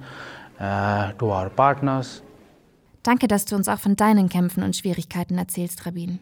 uh, 0.60 1.12
to 1.13 1.31
our 1.31 1.50
partners. 1.50 2.22
Danke, 3.10 3.28
dass 3.28 3.46
du 3.46 3.56
uns 3.56 3.68
auch 3.68 3.80
von 3.80 3.96
deinen 3.96 4.30
Kämpfen 4.30 4.62
und 4.62 4.75
Schwierigkeiten 4.75 5.39
erzählst, 5.39 5.88
Rabin. 5.88 6.20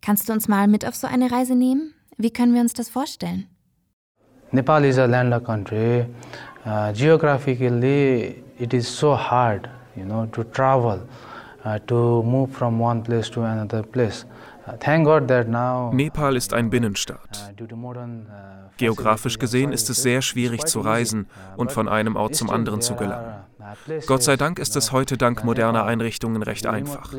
Kannst 0.00 0.30
du 0.30 0.32
uns 0.32 0.48
mal 0.48 0.66
mit 0.66 0.88
auf 0.88 0.94
so 0.94 1.06
eine 1.06 1.30
Reise 1.30 1.54
nehmen? 1.54 1.92
Wie 2.16 2.30
können 2.30 2.54
wir 2.54 2.62
uns 2.62 2.72
das 2.72 2.88
vorstellen? 2.88 3.48
Nepal 4.50 4.86
is 4.86 4.96
a 4.96 5.04
landlocked 5.04 5.44
country. 5.44 6.06
Uh, 6.64 6.90
geographically, 6.94 8.42
it 8.58 8.72
is 8.72 8.88
so 8.88 9.14
hard, 9.14 9.68
you 9.94 10.06
know, 10.06 10.24
to 10.32 10.42
travel. 10.42 11.06
Uh, 11.66 11.78
to 11.86 12.22
move 12.22 12.50
from 12.50 12.80
one 12.80 13.02
place 13.02 13.28
to 13.28 13.42
another 13.42 13.82
place. 13.82 14.24
Uh, 14.72 15.94
Nepal 15.94 16.36
ist 16.36 16.54
ein 16.54 16.70
Binnenstaat. 16.70 17.52
Uh, 17.60 18.26
Geografisch 18.76 19.38
gesehen 19.38 19.72
ist 19.72 19.90
es 19.90 20.02
sehr 20.02 20.22
schwierig 20.22 20.64
zu 20.64 20.80
reisen 20.80 21.26
und 21.56 21.72
von 21.72 21.88
einem 21.88 22.16
Ort 22.16 22.34
zum 22.34 22.50
anderen 22.50 22.80
zu 22.80 22.94
gelangen. 22.96 23.44
Gott 24.06 24.22
sei 24.22 24.36
Dank 24.36 24.58
ist 24.58 24.76
es 24.76 24.92
heute 24.92 25.16
dank 25.16 25.44
moderner 25.44 25.84
Einrichtungen 25.84 26.42
recht 26.42 26.66
einfach. 26.66 27.12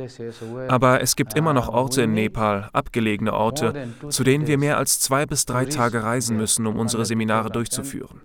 Aber 0.68 1.02
es 1.02 1.16
gibt 1.16 1.36
immer 1.36 1.54
noch 1.54 1.70
Orte 1.70 2.02
in 2.04 2.14
Nepal, 2.14 2.70
abgelegene 2.74 3.34
Orte, 3.34 3.90
zu 4.10 4.24
denen 4.24 4.48
wir 4.48 4.58
mehr 4.58 4.78
als 4.78 5.00
zwei 5.00 5.26
bis 5.26 5.46
drei 5.46 5.66
Tage 5.66 6.04
reisen 6.04 6.38
müssen, 6.38 6.66
um 6.68 6.78
unsere 6.78 7.06
Seminare 7.06 7.50
durchzuführen. 7.52 8.22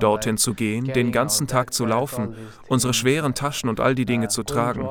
Dorthin 0.00 0.36
zu 0.36 0.54
gehen, 0.54 0.84
den 0.84 1.12
ganzen 1.12 1.46
Tag 1.46 1.72
zu 1.72 1.86
laufen, 1.86 2.34
unsere 2.68 2.94
schweren 2.94 3.34
Taschen 3.34 3.68
und 3.68 3.80
all 3.80 3.94
die 3.94 4.06
Dinge 4.06 4.28
zu 4.28 4.42
tragen. 4.42 4.88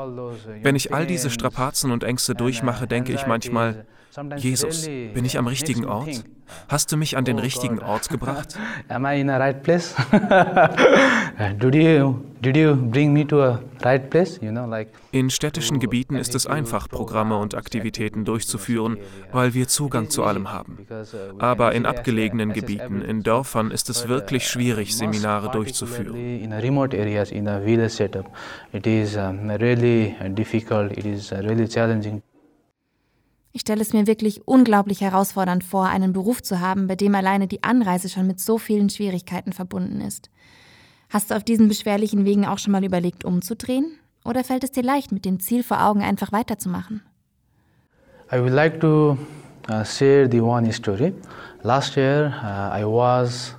Wenn 0.62 0.76
ich 0.76 0.94
all 0.94 1.06
diese 1.06 1.30
Strapazen 1.30 1.92
und 1.92 2.04
Ängste 2.04 2.36
durchmache, 2.36 2.88
denke 2.88 3.14
ich 3.14 3.26
manchmal, 3.26 3.86
Jesus, 4.38 4.86
bin 4.88 5.24
ich 5.26 5.38
am 5.38 5.48
richtigen 5.48 5.86
Ort? 5.86 6.24
Hast 6.68 6.92
du 6.92 6.98
mich 6.98 7.16
an 7.16 7.26
den 7.26 7.38
oh 7.38 7.42
richtigen 7.42 7.80
Ort 7.80 8.10
gebracht? 8.10 8.58
Am 8.88 9.06
I 9.06 9.22
in 9.22 9.30
a 9.30 9.38
right 9.38 9.62
place? 9.62 9.94
did 11.60 11.76
you 11.76 12.26
did 12.42 12.58
you 12.58 12.76
bring 12.76 13.14
me 13.14 13.26
to 13.28 13.44
a 13.44 13.60
right 13.84 14.10
place? 14.10 14.40
You 14.42 14.50
know, 14.50 14.66
like 14.66 14.90
in 15.12 15.30
städtischen 15.30 15.80
Gebieten 15.80 16.16
ist 16.16 16.34
es 16.34 16.48
einfach, 16.48 16.90
Programme 16.90 17.38
und 17.38 17.54
Aktivitäten 17.56 18.26
durchzuführen, 18.26 18.98
weil 19.32 19.54
wir 19.54 19.68
Zugang 19.68 20.10
zu 20.10 20.24
allem 20.24 20.52
haben. 20.52 20.88
Uh, 20.90 21.40
Aber 21.40 21.74
in 21.74 21.86
abgelegenen 21.86 22.54
Gebieten, 22.54 23.02
in 23.02 23.22
Dörfern 23.22 23.72
ist 23.72 23.90
es 23.90 24.08
wirklich 24.08 24.44
uh, 24.44 24.50
schwierig, 24.50 24.96
Seminare 24.96 25.52
durchzuführen. 25.52 26.16
In 26.16 26.54
remote 26.54 26.98
areas, 26.98 27.32
in 27.32 27.48
a 27.48 27.60
village 27.60 27.92
setup, 27.92 28.26
it 28.74 28.88
is 28.88 29.16
really 29.18 30.16
difficult. 30.30 30.98
It 30.98 31.06
is 31.06 31.32
really 31.32 31.68
challenging. 31.68 32.24
Ich 33.52 33.62
stelle 33.62 33.82
es 33.82 33.94
mir 33.94 34.06
wirklich 34.06 34.48
unglaublich 34.48 35.02
herausfordernd 35.02 35.64
vor, 35.64 35.86
einen 35.86 36.14
Beruf 36.14 36.44
zu 36.44 36.60
haben, 36.60 36.88
bei 36.88 36.96
dem 36.96 37.16
alleine 37.16 37.48
die 37.48 37.64
Anreise 37.64 38.08
schon 38.10 38.28
mit 38.28 38.40
so 38.40 38.58
vielen 38.58 38.90
Schwierigkeiten 38.90 39.54
verbunden 39.54 40.02
ist. 40.02 40.30
Hast 41.10 41.32
du 41.32 41.36
auf 41.36 41.44
diesen 41.44 41.68
beschwerlichen 41.68 42.26
Wegen 42.26 42.46
auch 42.46 42.60
schon 42.60 42.72
mal 42.72 42.86
überlegt, 42.86 43.26
umzudrehen? 43.26 43.98
Oder 44.24 44.44
fällt 44.44 44.64
es 44.64 44.72
dir 44.72 44.84
leicht, 44.84 45.12
mit 45.12 45.26
dem 45.26 45.40
Ziel 45.40 45.64
vor 45.64 45.84
Augen 45.84 46.04
einfach 46.04 46.32
weiterzumachen? 46.32 47.02
I 48.32 48.40
would 48.40 48.54
like 48.54 48.80
to 48.82 49.18
uh, 49.70 49.84
share 49.84 50.30
the 50.30 50.40
one 50.40 50.72
story. 50.72 51.16
Last 51.64 51.96
year 51.96 52.32
uh, 52.44 52.80
I 52.80 52.84
was 52.86 53.56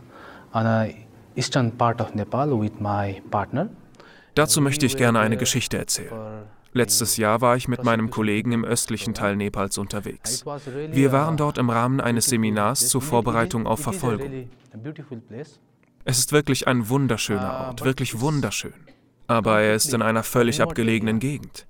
on 0.52 0.66
a 0.66 0.88
eastern 1.34 1.72
part 1.72 2.00
of 2.00 2.14
Nepal 2.14 2.60
with 2.60 2.78
my 2.78 3.20
partner. 3.32 3.68
Dazu 4.36 4.60
möchte 4.60 4.86
ich 4.86 4.96
gerne 4.96 5.18
eine 5.18 5.36
Geschichte 5.36 5.76
erzählen. 5.76 6.44
Letztes 6.72 7.16
Jahr 7.16 7.40
war 7.40 7.56
ich 7.56 7.66
mit 7.66 7.82
meinem 7.82 8.10
Kollegen 8.10 8.52
im 8.52 8.64
östlichen 8.64 9.12
Teil 9.12 9.36
Nepals 9.36 9.76
unterwegs. 9.76 10.44
Wir 10.92 11.10
waren 11.10 11.36
dort 11.36 11.58
im 11.58 11.68
Rahmen 11.68 12.00
eines 12.00 12.26
Seminars 12.26 12.88
zur 12.88 13.02
Vorbereitung 13.02 13.66
auf 13.66 13.80
Verfolgung. 13.80 14.48
Es 16.04 16.18
ist 16.18 16.32
wirklich 16.32 16.68
ein 16.68 16.88
wunderschöner 16.88 17.66
Ort, 17.68 17.84
wirklich 17.84 18.20
wunderschön. 18.20 18.74
Aber 19.26 19.60
er 19.60 19.74
ist 19.74 19.92
in 19.92 20.02
einer 20.02 20.22
völlig 20.22 20.62
abgelegenen 20.62 21.18
Gegend. 21.18 21.66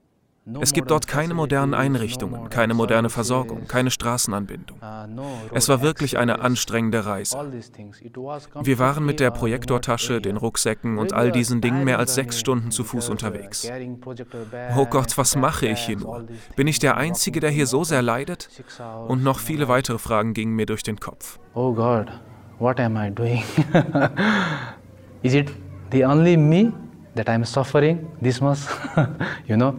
Es 0.61 0.73
gibt 0.73 0.91
dort 0.91 1.07
keine 1.07 1.35
modernen 1.35 1.75
Einrichtungen, 1.75 2.51
keine 2.51 2.75
moderne 2.75 3.11
Versorgung, 3.11 3.67
keine 3.67 3.91
Straßenanbindung. 3.91 4.79
Es 5.53 5.69
war 5.69 5.83
wirklich 5.83 6.19
eine 6.19 6.41
anstrengende 6.41 7.07
Reise. 7.07 7.37
Wir 8.63 8.79
waren 8.79 9.05
mit 9.05 9.21
der 9.21 9.31
Projektortasche, 9.31 10.21
den 10.21 10.37
Rucksäcken 10.37 10.99
und 10.99 11.13
all 11.13 11.31
diesen 11.31 11.61
Dingen 11.61 11.85
mehr 11.85 11.99
als 11.99 12.15
sechs 12.15 12.39
Stunden 12.41 12.71
zu 12.71 12.85
Fuß 12.85 13.09
unterwegs. 13.09 13.71
Oh 14.77 14.87
Gott, 14.87 15.17
was 15.19 15.37
mache 15.37 15.69
ich 15.69 15.81
hier 15.81 15.97
nur? 15.97 16.27
Bin 16.57 16.67
ich 16.67 16.79
der 16.79 16.97
Einzige, 16.97 17.41
der 17.41 17.51
hier 17.51 17.67
so 17.67 17.85
sehr 17.85 18.03
leidet? 18.03 18.49
Und 19.09 19.23
noch 19.23 19.39
viele 19.39 19.69
weitere 19.69 19.99
Fragen 19.99 20.35
gingen 20.35 20.55
mir 20.55 20.67
durch 20.67 20.83
den 20.83 20.99
Kopf. 20.99 21.39
Oh 21.55 21.73
Gott, 21.73 22.09
what 22.59 22.81
am 22.81 22.97
I 22.97 23.11
doing? 23.11 23.43
Is 25.23 25.35
it 25.35 25.51
the 25.93 26.05
only 26.05 26.37
me 26.37 26.73
that 27.15 27.29
I'm 27.29 27.45
suffering 27.45 28.07
this 28.23 28.41
much? 28.41 28.61
you 29.47 29.57
know? 29.57 29.75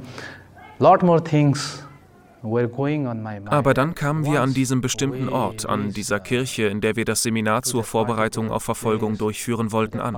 Aber 3.45 3.73
dann 3.73 3.95
kamen 3.95 4.25
wir 4.25 4.41
an 4.41 4.53
diesem 4.53 4.81
bestimmten 4.81 5.29
Ort, 5.29 5.67
an 5.67 5.91
dieser 5.91 6.19
Kirche, 6.19 6.63
in 6.63 6.81
der 6.81 6.95
wir 6.95 7.05
das 7.05 7.23
Seminar 7.23 7.63
zur 7.63 7.83
Vorbereitung 7.83 8.51
auf 8.51 8.63
Verfolgung 8.63 9.17
durchführen 9.17 9.71
wollten, 9.71 9.99
an. 9.99 10.17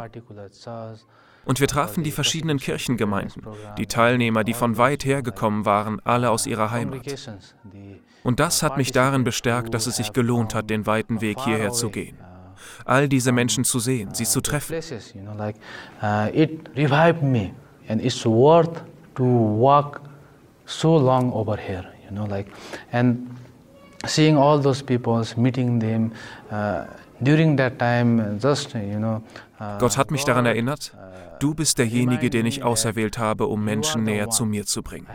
Und 1.45 1.59
wir 1.59 1.67
trafen 1.67 2.03
die 2.05 2.11
verschiedenen 2.11 2.57
Kirchengemeinden, 2.57 3.43
die 3.77 3.87
Teilnehmer, 3.87 4.45
die 4.45 4.53
von 4.53 4.77
weit 4.77 5.03
her 5.03 5.21
gekommen 5.21 5.65
waren, 5.65 5.99
alle 6.05 6.29
aus 6.29 6.47
ihrer 6.47 6.71
Heimat. 6.71 7.01
Und 8.23 8.39
das 8.39 8.63
hat 8.63 8.77
mich 8.77 8.93
darin 8.93 9.25
bestärkt, 9.25 9.73
dass 9.73 9.85
es 9.85 9.97
sich 9.97 10.13
gelohnt 10.13 10.55
hat, 10.55 10.69
den 10.69 10.85
weiten 10.85 11.19
Weg 11.19 11.41
hierher 11.41 11.71
zu 11.71 11.89
gehen. 11.89 12.17
all 12.85 13.07
diese 13.07 13.31
Menschen 13.31 13.63
zu 13.63 13.79
sehen, 13.79 14.13
sie 14.13 14.25
zu 14.25 14.41
treffen. 14.41 14.75
Uh, 16.01 16.29
it 16.33 16.69
revived 16.75 17.23
me 17.23 17.53
and 17.87 18.03
it's 18.03 18.25
worth 18.25 18.83
to 19.15 19.23
walk 19.23 20.01
so 20.65 20.97
long 20.97 21.31
over 21.33 21.57
here, 21.57 21.85
you 22.05 22.15
know, 22.15 22.25
like, 22.25 22.47
and 22.91 23.27
seeing 24.05 24.37
all 24.37 24.59
those 24.59 24.83
people, 24.83 25.23
meeting 25.37 25.79
them, 25.79 26.11
uh, 26.51 26.85
during 27.21 27.57
that 27.57 27.79
time, 27.79 28.39
just, 28.39 28.73
you 28.73 28.99
know. 28.99 29.21
Uh, 29.59 29.77
Gott 29.79 29.97
hat 29.97 30.11
mich 30.11 30.25
daran 30.25 30.45
erinnert, 30.45 30.93
Du 31.43 31.53
bist 31.53 31.77
derjenige, 31.77 32.29
den 32.29 32.45
ich 32.45 32.63
auserwählt 32.63 33.17
habe, 33.17 33.47
um 33.47 33.65
Menschen 33.65 34.03
näher 34.03 34.29
zu 34.29 34.45
mir 34.45 34.65
zu 34.65 34.81
bringen. 34.81 35.07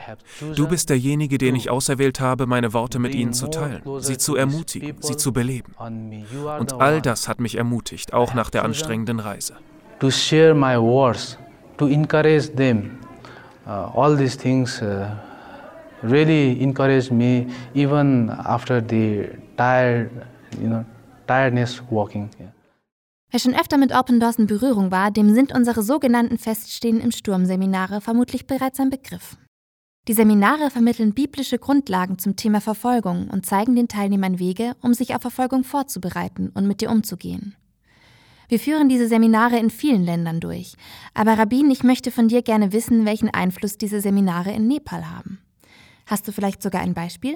Du 0.55 0.69
bist 0.69 0.91
derjenige, 0.91 1.39
den 1.39 1.55
ich 1.55 1.71
auserwählt 1.71 2.21
habe, 2.21 2.47
meine 2.47 2.75
Worte 2.75 2.99
mit 2.99 3.15
ihnen 3.15 3.33
zu 3.33 3.47
teilen, 3.49 3.81
sie 4.01 4.19
zu 4.19 4.37
ermutigen, 4.37 4.97
sie 5.01 5.17
zu 5.17 5.33
beleben. 5.33 5.73
Und 5.79 6.75
all 6.75 7.01
das 7.01 7.29
hat 7.29 7.41
mich 7.41 7.57
ermutigt, 7.57 8.13
auch 8.13 8.35
nach 8.35 8.51
der 8.51 8.65
anstrengenden 8.65 9.21
Reise. 9.21 9.55
To 10.01 10.11
share 10.11 10.53
my 10.55 10.77
words, 10.77 11.39
to 11.79 11.87
encourage 11.87 12.55
them, 12.55 12.99
uh, 13.67 13.91
all 13.97 14.15
these 14.15 14.37
things 14.37 14.83
uh, 14.83 15.07
really 16.03 16.61
encouraged 16.63 17.11
me 17.11 17.47
even 17.75 18.31
after 18.31 18.81
the 18.81 19.29
tired, 19.57 20.11
you 20.61 20.69
know, 20.69 20.85
tiredness 21.27 21.83
walking. 21.91 22.31
Yeah. 22.39 22.53
Wer 23.31 23.41
schon 23.41 23.55
öfter 23.55 23.77
mit 23.77 23.95
Open 23.95 24.21
Doors 24.21 24.39
in 24.39 24.47
Berührung 24.47 24.91
war, 24.91 25.11
dem 25.11 25.35
sind 25.35 25.55
unsere 25.55 25.83
sogenannten 25.83 26.39
Feststehen 26.39 26.99
im 26.99 27.11
Sturm-Seminare 27.11 28.01
vermutlich 28.01 28.47
bereits 28.47 28.81
ein 28.81 28.89
Begriff. 28.89 29.37
Die 30.09 30.15
Seminare 30.15 30.71
vermitteln 30.71 31.13
biblische 31.13 31.59
Grundlagen 31.59 32.19
zum 32.19 32.37
Thema 32.37 32.63
Verfolgung 32.63 33.29
und 33.29 33.45
zeigen 33.45 33.77
den 33.77 33.89
Teilnehmern 33.89 34.39
Wege, 34.39 34.75
um 34.81 34.95
sich 34.95 35.15
auf 35.15 35.21
Verfolgung 35.21 35.65
vorzubereiten 35.65 36.51
und 36.55 36.67
mit 36.67 36.81
ihr 36.81 36.91
umzugehen. 36.91 37.55
Wir 38.49 38.59
führen 38.59 38.89
diese 38.89 39.09
Seminare 39.09 39.59
in 39.59 39.69
vielen 39.69 40.05
Ländern 40.05 40.41
durch, 40.41 40.77
aber 41.13 41.37
Rabbin, 41.37 41.71
ich 41.71 41.85
möchte 41.85 42.11
von 42.11 42.29
dir 42.29 42.41
gerne 42.41 42.73
wissen, 42.73 43.05
welchen 43.05 43.29
Einfluss 43.29 43.77
diese 43.77 44.01
Seminare 44.01 44.53
in 44.53 44.67
Nepal 44.67 45.11
haben. 45.11 45.39
Hast 46.09 46.27
du 46.27 46.33
vielleicht 46.33 46.63
sogar 46.63 46.81
ein 46.81 46.95
Beispiel? 46.95 47.35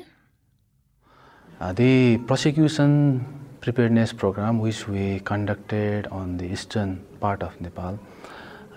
Uh, 1.61 1.75
the 1.77 2.19
prosecution 2.27 3.25
preparedness 3.61 4.15
program 4.15 4.63
which 4.63 4.89
we 4.89 5.21
conducted 5.21 6.11
on 6.11 6.39
the 6.39 6.47
eastern 6.47 7.01
part 7.21 7.43
of 7.43 7.61
Nepal 7.61 7.99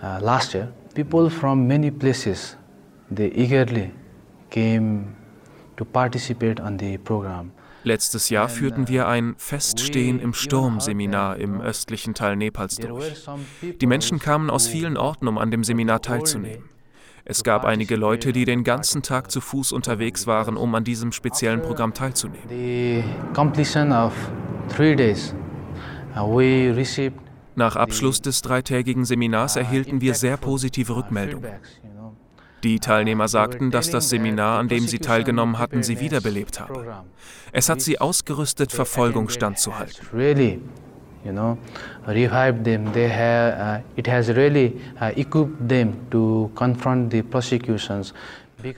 uh, 0.02 0.18
last 0.20 0.52
year. 0.52 0.68
People 0.94 1.30
from 1.30 1.66
many 1.66 1.90
places 1.90 2.56
they 3.10 3.32
eagerly 3.34 3.90
came 4.50 5.16
to 5.76 5.84
participate 5.86 6.60
on 6.60 6.78
the 6.78 6.98
program. 6.98 7.52
Letztes 7.82 8.28
Jahr 8.28 8.50
führten 8.50 8.88
wir 8.88 9.08
ein 9.08 9.34
Feststehen 9.38 10.20
im 10.20 10.34
Sturm-Seminar 10.34 11.36
im 11.36 11.60
östlichen 11.60 12.14
Teil 12.14 12.36
Nepals 12.36 12.76
durch. 12.76 13.26
Die 13.80 13.86
Menschen 13.86 14.18
kamen 14.18 14.50
aus 14.50 14.66
vielen 14.66 14.96
Orten, 14.98 15.26
um 15.26 15.38
an 15.38 15.50
dem 15.50 15.64
Seminar 15.64 16.02
teilzunehmen. 16.02 16.75
Es 17.28 17.42
gab 17.42 17.64
einige 17.64 17.96
Leute, 17.96 18.32
die 18.32 18.44
den 18.44 18.62
ganzen 18.62 19.02
Tag 19.02 19.32
zu 19.32 19.40
Fuß 19.40 19.72
unterwegs 19.72 20.28
waren, 20.28 20.56
um 20.56 20.72
an 20.76 20.84
diesem 20.84 21.10
speziellen 21.10 21.60
Programm 21.60 21.92
teilzunehmen. 21.92 22.48
Uh, 22.48 23.02
Nach 27.56 27.74
Abschluss 27.74 28.22
des 28.22 28.42
dreitägigen 28.42 29.04
Seminars 29.04 29.56
erhielten 29.56 30.00
wir 30.00 30.14
sehr 30.14 30.36
positive 30.36 30.94
Rückmeldungen. 30.94 31.50
Die 32.62 32.78
Teilnehmer 32.78 33.26
sagten, 33.26 33.72
dass 33.72 33.90
das 33.90 34.08
Seminar, 34.08 34.60
an 34.60 34.68
dem 34.68 34.86
sie 34.86 35.00
teilgenommen 35.00 35.58
hatten, 35.58 35.82
sie 35.82 35.98
wiederbelebt 35.98 36.60
habe. 36.60 37.04
Es 37.50 37.68
hat 37.68 37.80
sie 37.80 38.00
ausgerüstet, 38.00 38.70
Verfolgung 38.70 39.30
standzuhalten. 39.30 40.06
You 41.26 41.32
know, 41.32 41.58
revived 42.06 42.64
them. 42.64 42.92
They 42.92 43.08
have, 43.08 43.58
uh, 43.58 43.80
it 43.96 44.06
has 44.06 44.30
really 44.30 44.80
uh, 45.00 45.10
equipped 45.16 45.66
them 45.68 46.06
to 46.12 46.50
confront 46.54 47.10
the 47.10 47.22
persecutions 47.22 48.12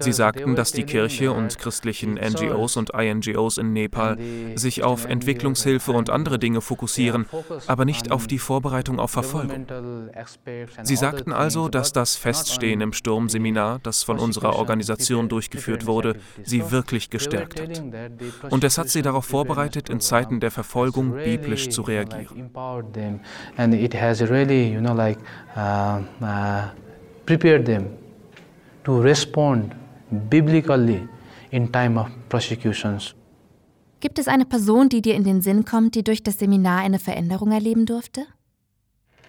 Sie 0.01 0.13
sagten, 0.13 0.57
dass 0.57 0.73
die 0.73 0.85
Kirche 0.85 1.33
und 1.33 1.59
christlichen 1.59 2.15
NGOs 2.15 2.77
und 2.77 2.91
INGOs 2.91 3.59
in 3.59 3.73
Nepal 3.73 4.19
sich 4.55 4.83
auf 4.83 5.07
Entwicklungshilfe 5.07 5.93
und 5.93 6.11
andere 6.11 6.39
Dinge 6.39 6.61
fokussieren, 6.61 7.27
aber 7.67 7.85
nicht 7.85 8.11
auf 8.11 8.27
die 8.27 8.39
Vorbereitung 8.39 8.99
auf 8.99 9.11
Verfolgung. 9.11 9.67
Sie 10.83 10.97
sagten 10.97 11.33
also, 11.33 11.69
dass 11.69 11.93
das 11.93 12.17
Feststehen 12.17 12.81
im 12.81 12.93
Sturmseminar, 12.93 13.81
das 13.83 14.03
von 14.03 14.19
unserer 14.19 14.57
Organisation 14.57 15.29
durchgeführt 15.29 15.87
wurde, 15.87 16.17
sie 16.43 16.71
wirklich 16.71 17.11
gestärkt 17.11 17.61
hat. 17.61 17.83
Und 18.51 18.65
es 18.65 18.79
hat 18.79 18.89
sie 18.89 19.03
darauf 19.03 19.25
vorbereitet, 19.25 19.89
in 19.89 20.01
Zeiten 20.01 20.41
der 20.41 20.51
Verfolgung 20.51 21.13
biblisch 21.13 21.69
zu 21.69 21.83
reagieren. 21.83 22.51
Uh, 25.57 26.05
uh, 26.23 26.71
prepared 27.27 27.67
them 27.67 27.98
to 28.89 29.03
respond 29.03 29.75
biblically 30.31 31.07
in 31.51 31.71
time 31.71 32.01
of 32.01 32.09
persecutions. 32.31 33.15
Gibt 34.01 34.19
es 34.19 34.29
eine 34.29 34.47
Person, 34.47 34.89
die 34.89 35.03
dir 35.03 35.15
in 35.15 35.25
den 35.25 35.43
Sinn 35.43 35.67
kommt, 35.67 35.95
die 35.95 36.03
durch 36.03 36.23
das 36.23 36.39
Seminar 36.39 36.79
eine 36.79 36.99
Veränderung 36.99 37.53
erleben 37.53 37.85
durfte? 37.85 38.27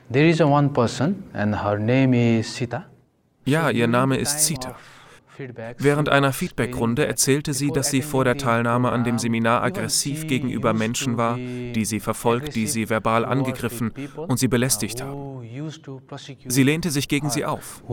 There 0.10 0.28
is 0.30 0.40
a 0.40 0.46
one 0.46 0.70
person 0.70 1.24
and 1.34 1.62
her 1.62 1.78
name 1.78 2.40
is 2.40 2.56
Sita. 2.56 2.86
Ja, 3.46 3.70
ihr 3.70 3.88
Name 3.88 4.16
ist 4.18 4.46
Sita. 4.46 4.76
Während 5.78 6.10
einer 6.10 6.34
Feedbackrunde 6.34 7.06
erzählte 7.06 7.54
sie, 7.54 7.72
dass 7.72 7.90
sie 7.90 8.02
vor 8.02 8.24
der 8.24 8.38
Teilnahme 8.38 8.92
an 8.92 9.04
dem 9.04 9.18
Seminar 9.20 9.64
aggressiv 9.64 10.28
gegenüber 10.28 10.74
Menschen 10.74 11.18
war, 11.18 11.38
die 11.38 11.86
sie 11.86 12.00
verfolgt, 12.00 12.56
die 12.56 12.68
sie 12.68 12.90
verbal 12.90 13.26
angegriffen 13.26 13.92
und 14.16 14.40
sie 14.40 14.48
belästigt 14.48 15.02
haben. 15.02 15.42
Sie 16.46 16.64
lehnte 16.64 16.92
sich 16.92 17.08
gegen 17.08 17.30
sie 17.30 17.46
auf. 17.46 17.84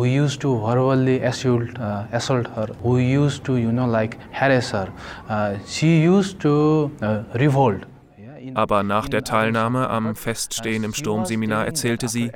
She 5.67 6.09
used 6.09 6.41
to 6.41 6.91
uh, 7.03 7.25
revolt. 7.35 7.87
Aber 8.55 8.83
nach 8.83 9.09
der 9.09 9.25
Teilnahme 9.25 9.89
am 9.89 10.17
Feststehen 10.17 10.85
im 10.85 10.95
Sturmseminar 10.95 11.67
erzählte 11.67 12.09
sie, 12.09 12.31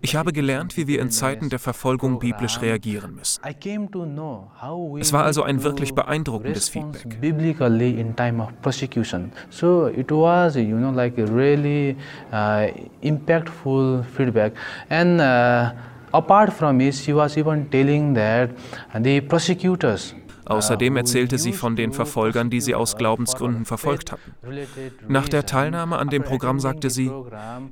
ich 0.00 0.16
habe 0.16 0.32
gelernt, 0.32 0.76
wie 0.76 0.86
wir 0.86 1.00
in 1.00 1.10
Zeiten 1.10 1.48
der 1.50 1.58
Verfolgung 1.58 2.18
biblisch 2.18 2.60
reagieren 2.60 3.14
müssen. 3.14 3.42
Es 5.00 5.12
war 5.12 5.24
also 5.24 5.42
ein 5.42 5.62
wirklich 5.62 5.94
beeindruckendes 5.94 6.68
Feedback. 6.68 7.18
So 9.50 9.88
it 9.88 10.10
was, 10.10 10.56
you 10.56 10.76
know, 10.76 10.90
like 10.90 11.18
a 11.18 11.24
really 11.24 11.96
uh, 12.32 12.68
impactful 13.00 14.04
feedback. 14.16 14.52
And 14.88 15.20
uh, 15.20 15.72
apart 16.12 16.52
from 16.52 16.80
it, 16.80 16.94
she 16.94 17.12
was 17.14 17.36
even 17.36 17.70
telling 17.70 18.14
that 18.14 18.50
the 19.00 19.20
prosecutors 19.20 20.14
Außerdem 20.52 20.98
erzählte 20.98 21.38
sie 21.38 21.54
von 21.54 21.76
den 21.76 21.92
Verfolgern, 21.92 22.50
die 22.50 22.60
sie 22.60 22.74
aus 22.74 22.96
Glaubensgründen 22.96 23.64
verfolgt 23.64 24.12
hatten. 24.12 24.34
Nach 25.08 25.26
der 25.26 25.46
Teilnahme 25.46 25.96
an 25.96 26.08
dem 26.10 26.22
Programm 26.22 26.60
sagte 26.60 26.90
sie, 26.90 27.10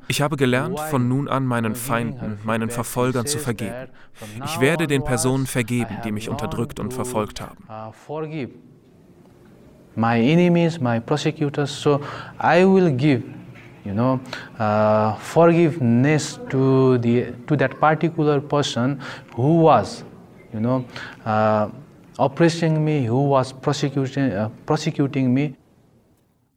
ich 0.09 0.23
habe 0.23 0.37
gelernt, 0.37 0.81
von 0.81 1.07
nun 1.07 1.29
an 1.29 1.45
meinen 1.45 1.75
Feinden, 1.75 2.38
meinen 2.43 2.71
Verfolgern 2.71 3.27
zu 3.27 3.38
vergeben. 3.38 3.75
Ich 4.47 4.61
werde 4.61 4.87
den 4.87 5.05
Personen 5.05 5.47
vergeben, 5.47 5.99
die 6.05 6.12
mich 6.12 6.31
unterdrückt 6.31 6.81
und 6.81 6.95
verfolgt 6.95 7.43
haben. 7.43 7.66
My 9.97 10.16
enemies, 10.16 10.81
my 10.81 11.01
prosecutors, 11.01 11.71
so 11.71 12.01
I 12.40 12.64
will 12.64 12.90
give 12.93 13.23
you 13.85 13.93
know 13.93 14.21
uh, 14.59 15.16
forgiveness 15.16 16.38
to 16.49 16.97
the 16.99 17.35
to 17.47 17.57
that 17.57 17.81
particular 17.81 18.40
person 18.40 19.01
who 19.35 19.64
was 19.64 20.05
you 20.55 20.61
know 20.61 20.85
uh, 21.27 21.69
oppressing 22.20 22.85
me, 22.85 23.09
who 23.09 23.30
was 23.30 23.52
prosecuting, 23.52 24.33
uh, 24.33 24.50
prosecuting 24.66 25.33
me. 25.33 25.54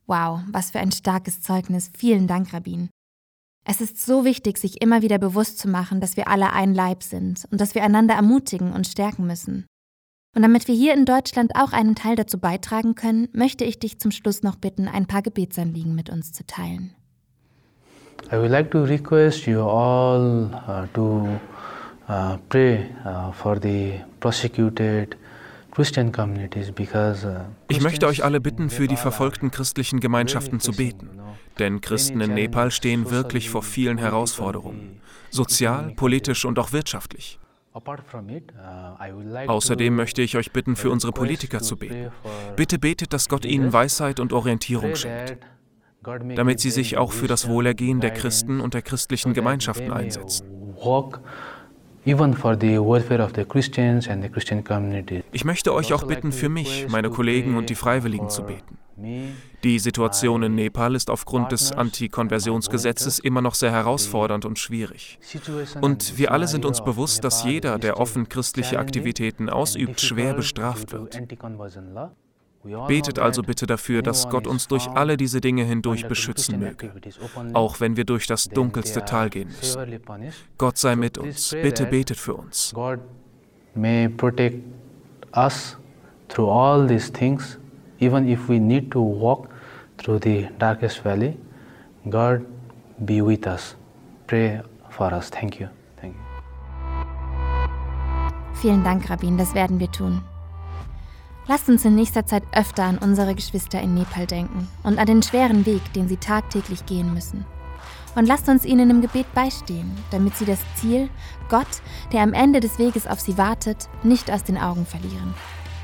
Wow, 0.05 0.41
was 0.51 0.71
für 0.71 0.79
ein 0.79 0.91
starkes 0.91 1.41
Zeugnis. 1.41 1.89
Vielen 1.97 2.27
Dank, 2.27 2.53
Rabbin. 2.53 2.89
Es 3.65 3.79
ist 3.79 4.05
so 4.05 4.25
wichtig, 4.25 4.57
sich 4.57 4.81
immer 4.81 5.01
wieder 5.01 5.17
bewusst 5.17 5.57
zu 5.57 5.69
machen, 5.69 6.01
dass 6.01 6.17
wir 6.17 6.27
alle 6.27 6.51
ein 6.51 6.73
Leib 6.73 7.01
sind 7.01 7.45
und 7.49 7.61
dass 7.61 7.75
wir 7.75 7.83
einander 7.83 8.13
ermutigen 8.13 8.73
und 8.73 8.87
stärken 8.87 9.25
müssen. 9.25 9.65
Und 10.35 10.41
damit 10.41 10.67
wir 10.67 10.75
hier 10.75 10.93
in 10.93 11.05
Deutschland 11.05 11.55
auch 11.55 11.71
einen 11.71 11.95
Teil 11.95 12.15
dazu 12.15 12.39
beitragen 12.39 12.95
können, 12.95 13.29
möchte 13.33 13.63
ich 13.63 13.79
dich 13.79 13.99
zum 13.99 14.11
Schluss 14.11 14.43
noch 14.43 14.57
bitten, 14.57 14.87
ein 14.87 15.05
paar 15.05 15.21
Gebetsanliegen 15.21 15.95
mit 15.95 16.09
uns 16.09 16.33
zu 16.33 16.45
teilen. 16.45 16.93
I 18.31 18.37
would 18.37 18.51
like 18.51 18.71
to 18.71 18.83
request 18.83 19.45
you 19.45 19.61
all 19.61 20.49
uh, 20.67 20.87
to 20.93 21.39
uh, 22.09 22.37
pray 22.49 22.89
uh, 23.05 23.31
for 23.31 23.59
the 23.61 24.01
prosecuted 24.19 25.15
ich 27.67 27.81
möchte 27.81 28.07
euch 28.07 28.23
alle 28.23 28.39
bitten, 28.39 28.69
für 28.69 28.87
die 28.87 28.95
verfolgten 28.95 29.49
christlichen 29.49 29.99
Gemeinschaften 29.99 30.59
zu 30.59 30.71
beten, 30.71 31.09
denn 31.57 31.81
Christen 31.81 32.21
in 32.21 32.35
Nepal 32.35 32.69
stehen 32.69 33.09
wirklich 33.09 33.49
vor 33.49 33.63
vielen 33.63 33.97
Herausforderungen, 33.97 35.01
sozial, 35.31 35.93
politisch 35.95 36.45
und 36.45 36.59
auch 36.59 36.73
wirtschaftlich. 36.73 37.39
Uh, 37.75 37.79
Außerdem 39.47 39.95
möchte 39.95 40.21
ich 40.21 40.37
euch 40.37 40.51
bitten, 40.51 40.75
für 40.75 40.91
unsere 40.91 41.11
Politiker 41.11 41.59
zu 41.59 41.75
beten. 41.75 42.11
Bitte 42.55 42.77
betet, 42.77 43.13
dass 43.13 43.27
Gott 43.29 43.45
ihnen 43.45 43.73
Weisheit 43.73 44.19
und 44.19 44.31
Orientierung 44.31 44.95
schenkt. 44.95 45.37
damit 46.03 46.59
sie 46.59 46.69
sich 46.69 46.97
auch 46.97 47.11
für 47.11 47.27
das 47.27 47.47
Wohlergehen 47.47 47.99
der 47.99 48.11
Christen 48.11 48.59
und 48.59 48.75
der 48.75 48.83
christlichen 48.83 49.33
Gemeinschaften 49.33 49.91
einsetzen. 49.91 50.75
Ich 55.31 55.45
möchte 55.45 55.73
euch 55.73 55.93
auch 55.93 56.03
bitten, 56.03 56.31
für 56.33 56.49
mich, 56.49 56.87
meine 56.89 57.09
Kollegen 57.09 57.55
und 57.55 57.69
die 57.69 57.75
Freiwilligen 57.75 58.29
zu 58.29 58.43
beten. 58.43 58.77
Die 59.63 59.79
Situation 59.79 60.43
in 60.43 60.55
Nepal 60.55 60.95
ist 60.95 61.09
aufgrund 61.09 61.51
des 61.51 61.71
Antikonversionsgesetzes 61.71 63.19
immer 63.19 63.41
noch 63.41 63.55
sehr 63.55 63.71
herausfordernd 63.71 64.45
und 64.45 64.59
schwierig. 64.59 65.17
Und 65.81 66.17
wir 66.17 66.31
alle 66.31 66.47
sind 66.47 66.65
uns 66.65 66.83
bewusst, 66.83 67.23
dass 67.23 67.43
jeder, 67.43 67.79
der 67.79 67.99
offen 67.99 68.27
christliche 68.27 68.79
Aktivitäten 68.79 69.49
ausübt, 69.49 70.01
schwer 70.01 70.33
bestraft 70.33 70.91
wird. 70.91 71.19
Betet 72.87 73.19
also 73.19 73.41
bitte 73.41 73.67
dafür, 73.67 74.01
dass 74.01 74.29
Gott 74.29 74.47
uns 74.47 74.67
durch 74.67 74.89
alle 74.89 75.17
diese 75.17 75.41
Dinge 75.41 75.63
hindurch 75.63 76.07
beschützen 76.07 76.59
möge, 76.59 76.91
auch 77.53 77.79
wenn 77.79 77.97
wir 77.97 78.05
durch 78.05 78.25
das 78.25 78.47
dunkelste 78.47 79.03
Tal 79.03 79.29
gehen 79.29 79.49
müssen. 79.49 79.99
Gott 80.57 80.77
sei 80.77 80.95
mit 80.95 81.17
uns. 81.17 81.51
Bitte 81.51 81.85
betet 81.85 82.17
für 82.17 82.35
uns. 82.35 82.73
May 83.75 84.07
protect 84.07 84.61
us 85.35 85.77
through 86.29 86.49
all 86.49 86.87
these 86.87 87.11
things, 87.11 87.57
even 87.99 88.27
if 88.27 88.47
we 88.47 88.59
need 88.59 88.91
to 88.91 88.99
walk 88.99 89.49
through 89.97 90.19
the 90.21 90.47
darkest 90.59 91.03
valley. 91.03 91.37
God 92.09 92.45
be 92.99 93.25
with 93.25 93.47
us. 93.47 93.75
Pray 94.27 94.61
for 94.89 95.11
us. 95.11 95.29
Thank 95.29 95.59
you. 95.59 95.67
Thank 95.99 96.13
you. 96.13 96.21
Vielen 98.61 98.83
Dank, 98.83 99.09
Rabin. 99.09 99.37
Das 99.37 99.53
werden 99.55 99.79
wir 99.79 99.91
tun. 99.91 100.21
Lasst 101.45 101.67
uns 101.67 101.83
in 101.83 101.95
nächster 101.95 102.25
Zeit 102.25 102.43
öfter 102.53 102.83
an 102.83 102.97
unsere 102.97 103.35
Geschwister 103.35 103.81
in 103.81 103.93
Nepal 103.93 104.25
denken 104.25 104.67
und 104.83 104.97
an 104.97 105.05
den 105.05 105.21
schweren 105.21 105.65
Weg, 105.65 105.81
den 105.93 106.07
sie 106.07 106.17
tagtäglich 106.17 106.85
gehen 106.85 107.13
müssen. 107.13 107.45
Und 108.15 108.27
lasst 108.27 108.47
uns 108.47 108.63
ihnen 108.63 108.89
im 108.89 109.01
Gebet 109.01 109.31
beistehen, 109.33 109.91
damit 110.11 110.35
sie 110.35 110.45
das 110.45 110.59
Ziel, 110.75 111.09
Gott, 111.49 111.67
der 112.13 112.21
am 112.21 112.33
Ende 112.33 112.59
des 112.59 112.79
Weges 112.79 113.07
auf 113.07 113.19
sie 113.19 113.37
wartet, 113.37 113.89
nicht 114.03 114.31
aus 114.31 114.43
den 114.43 114.57
Augen 114.57 114.85
verlieren. 114.85 115.33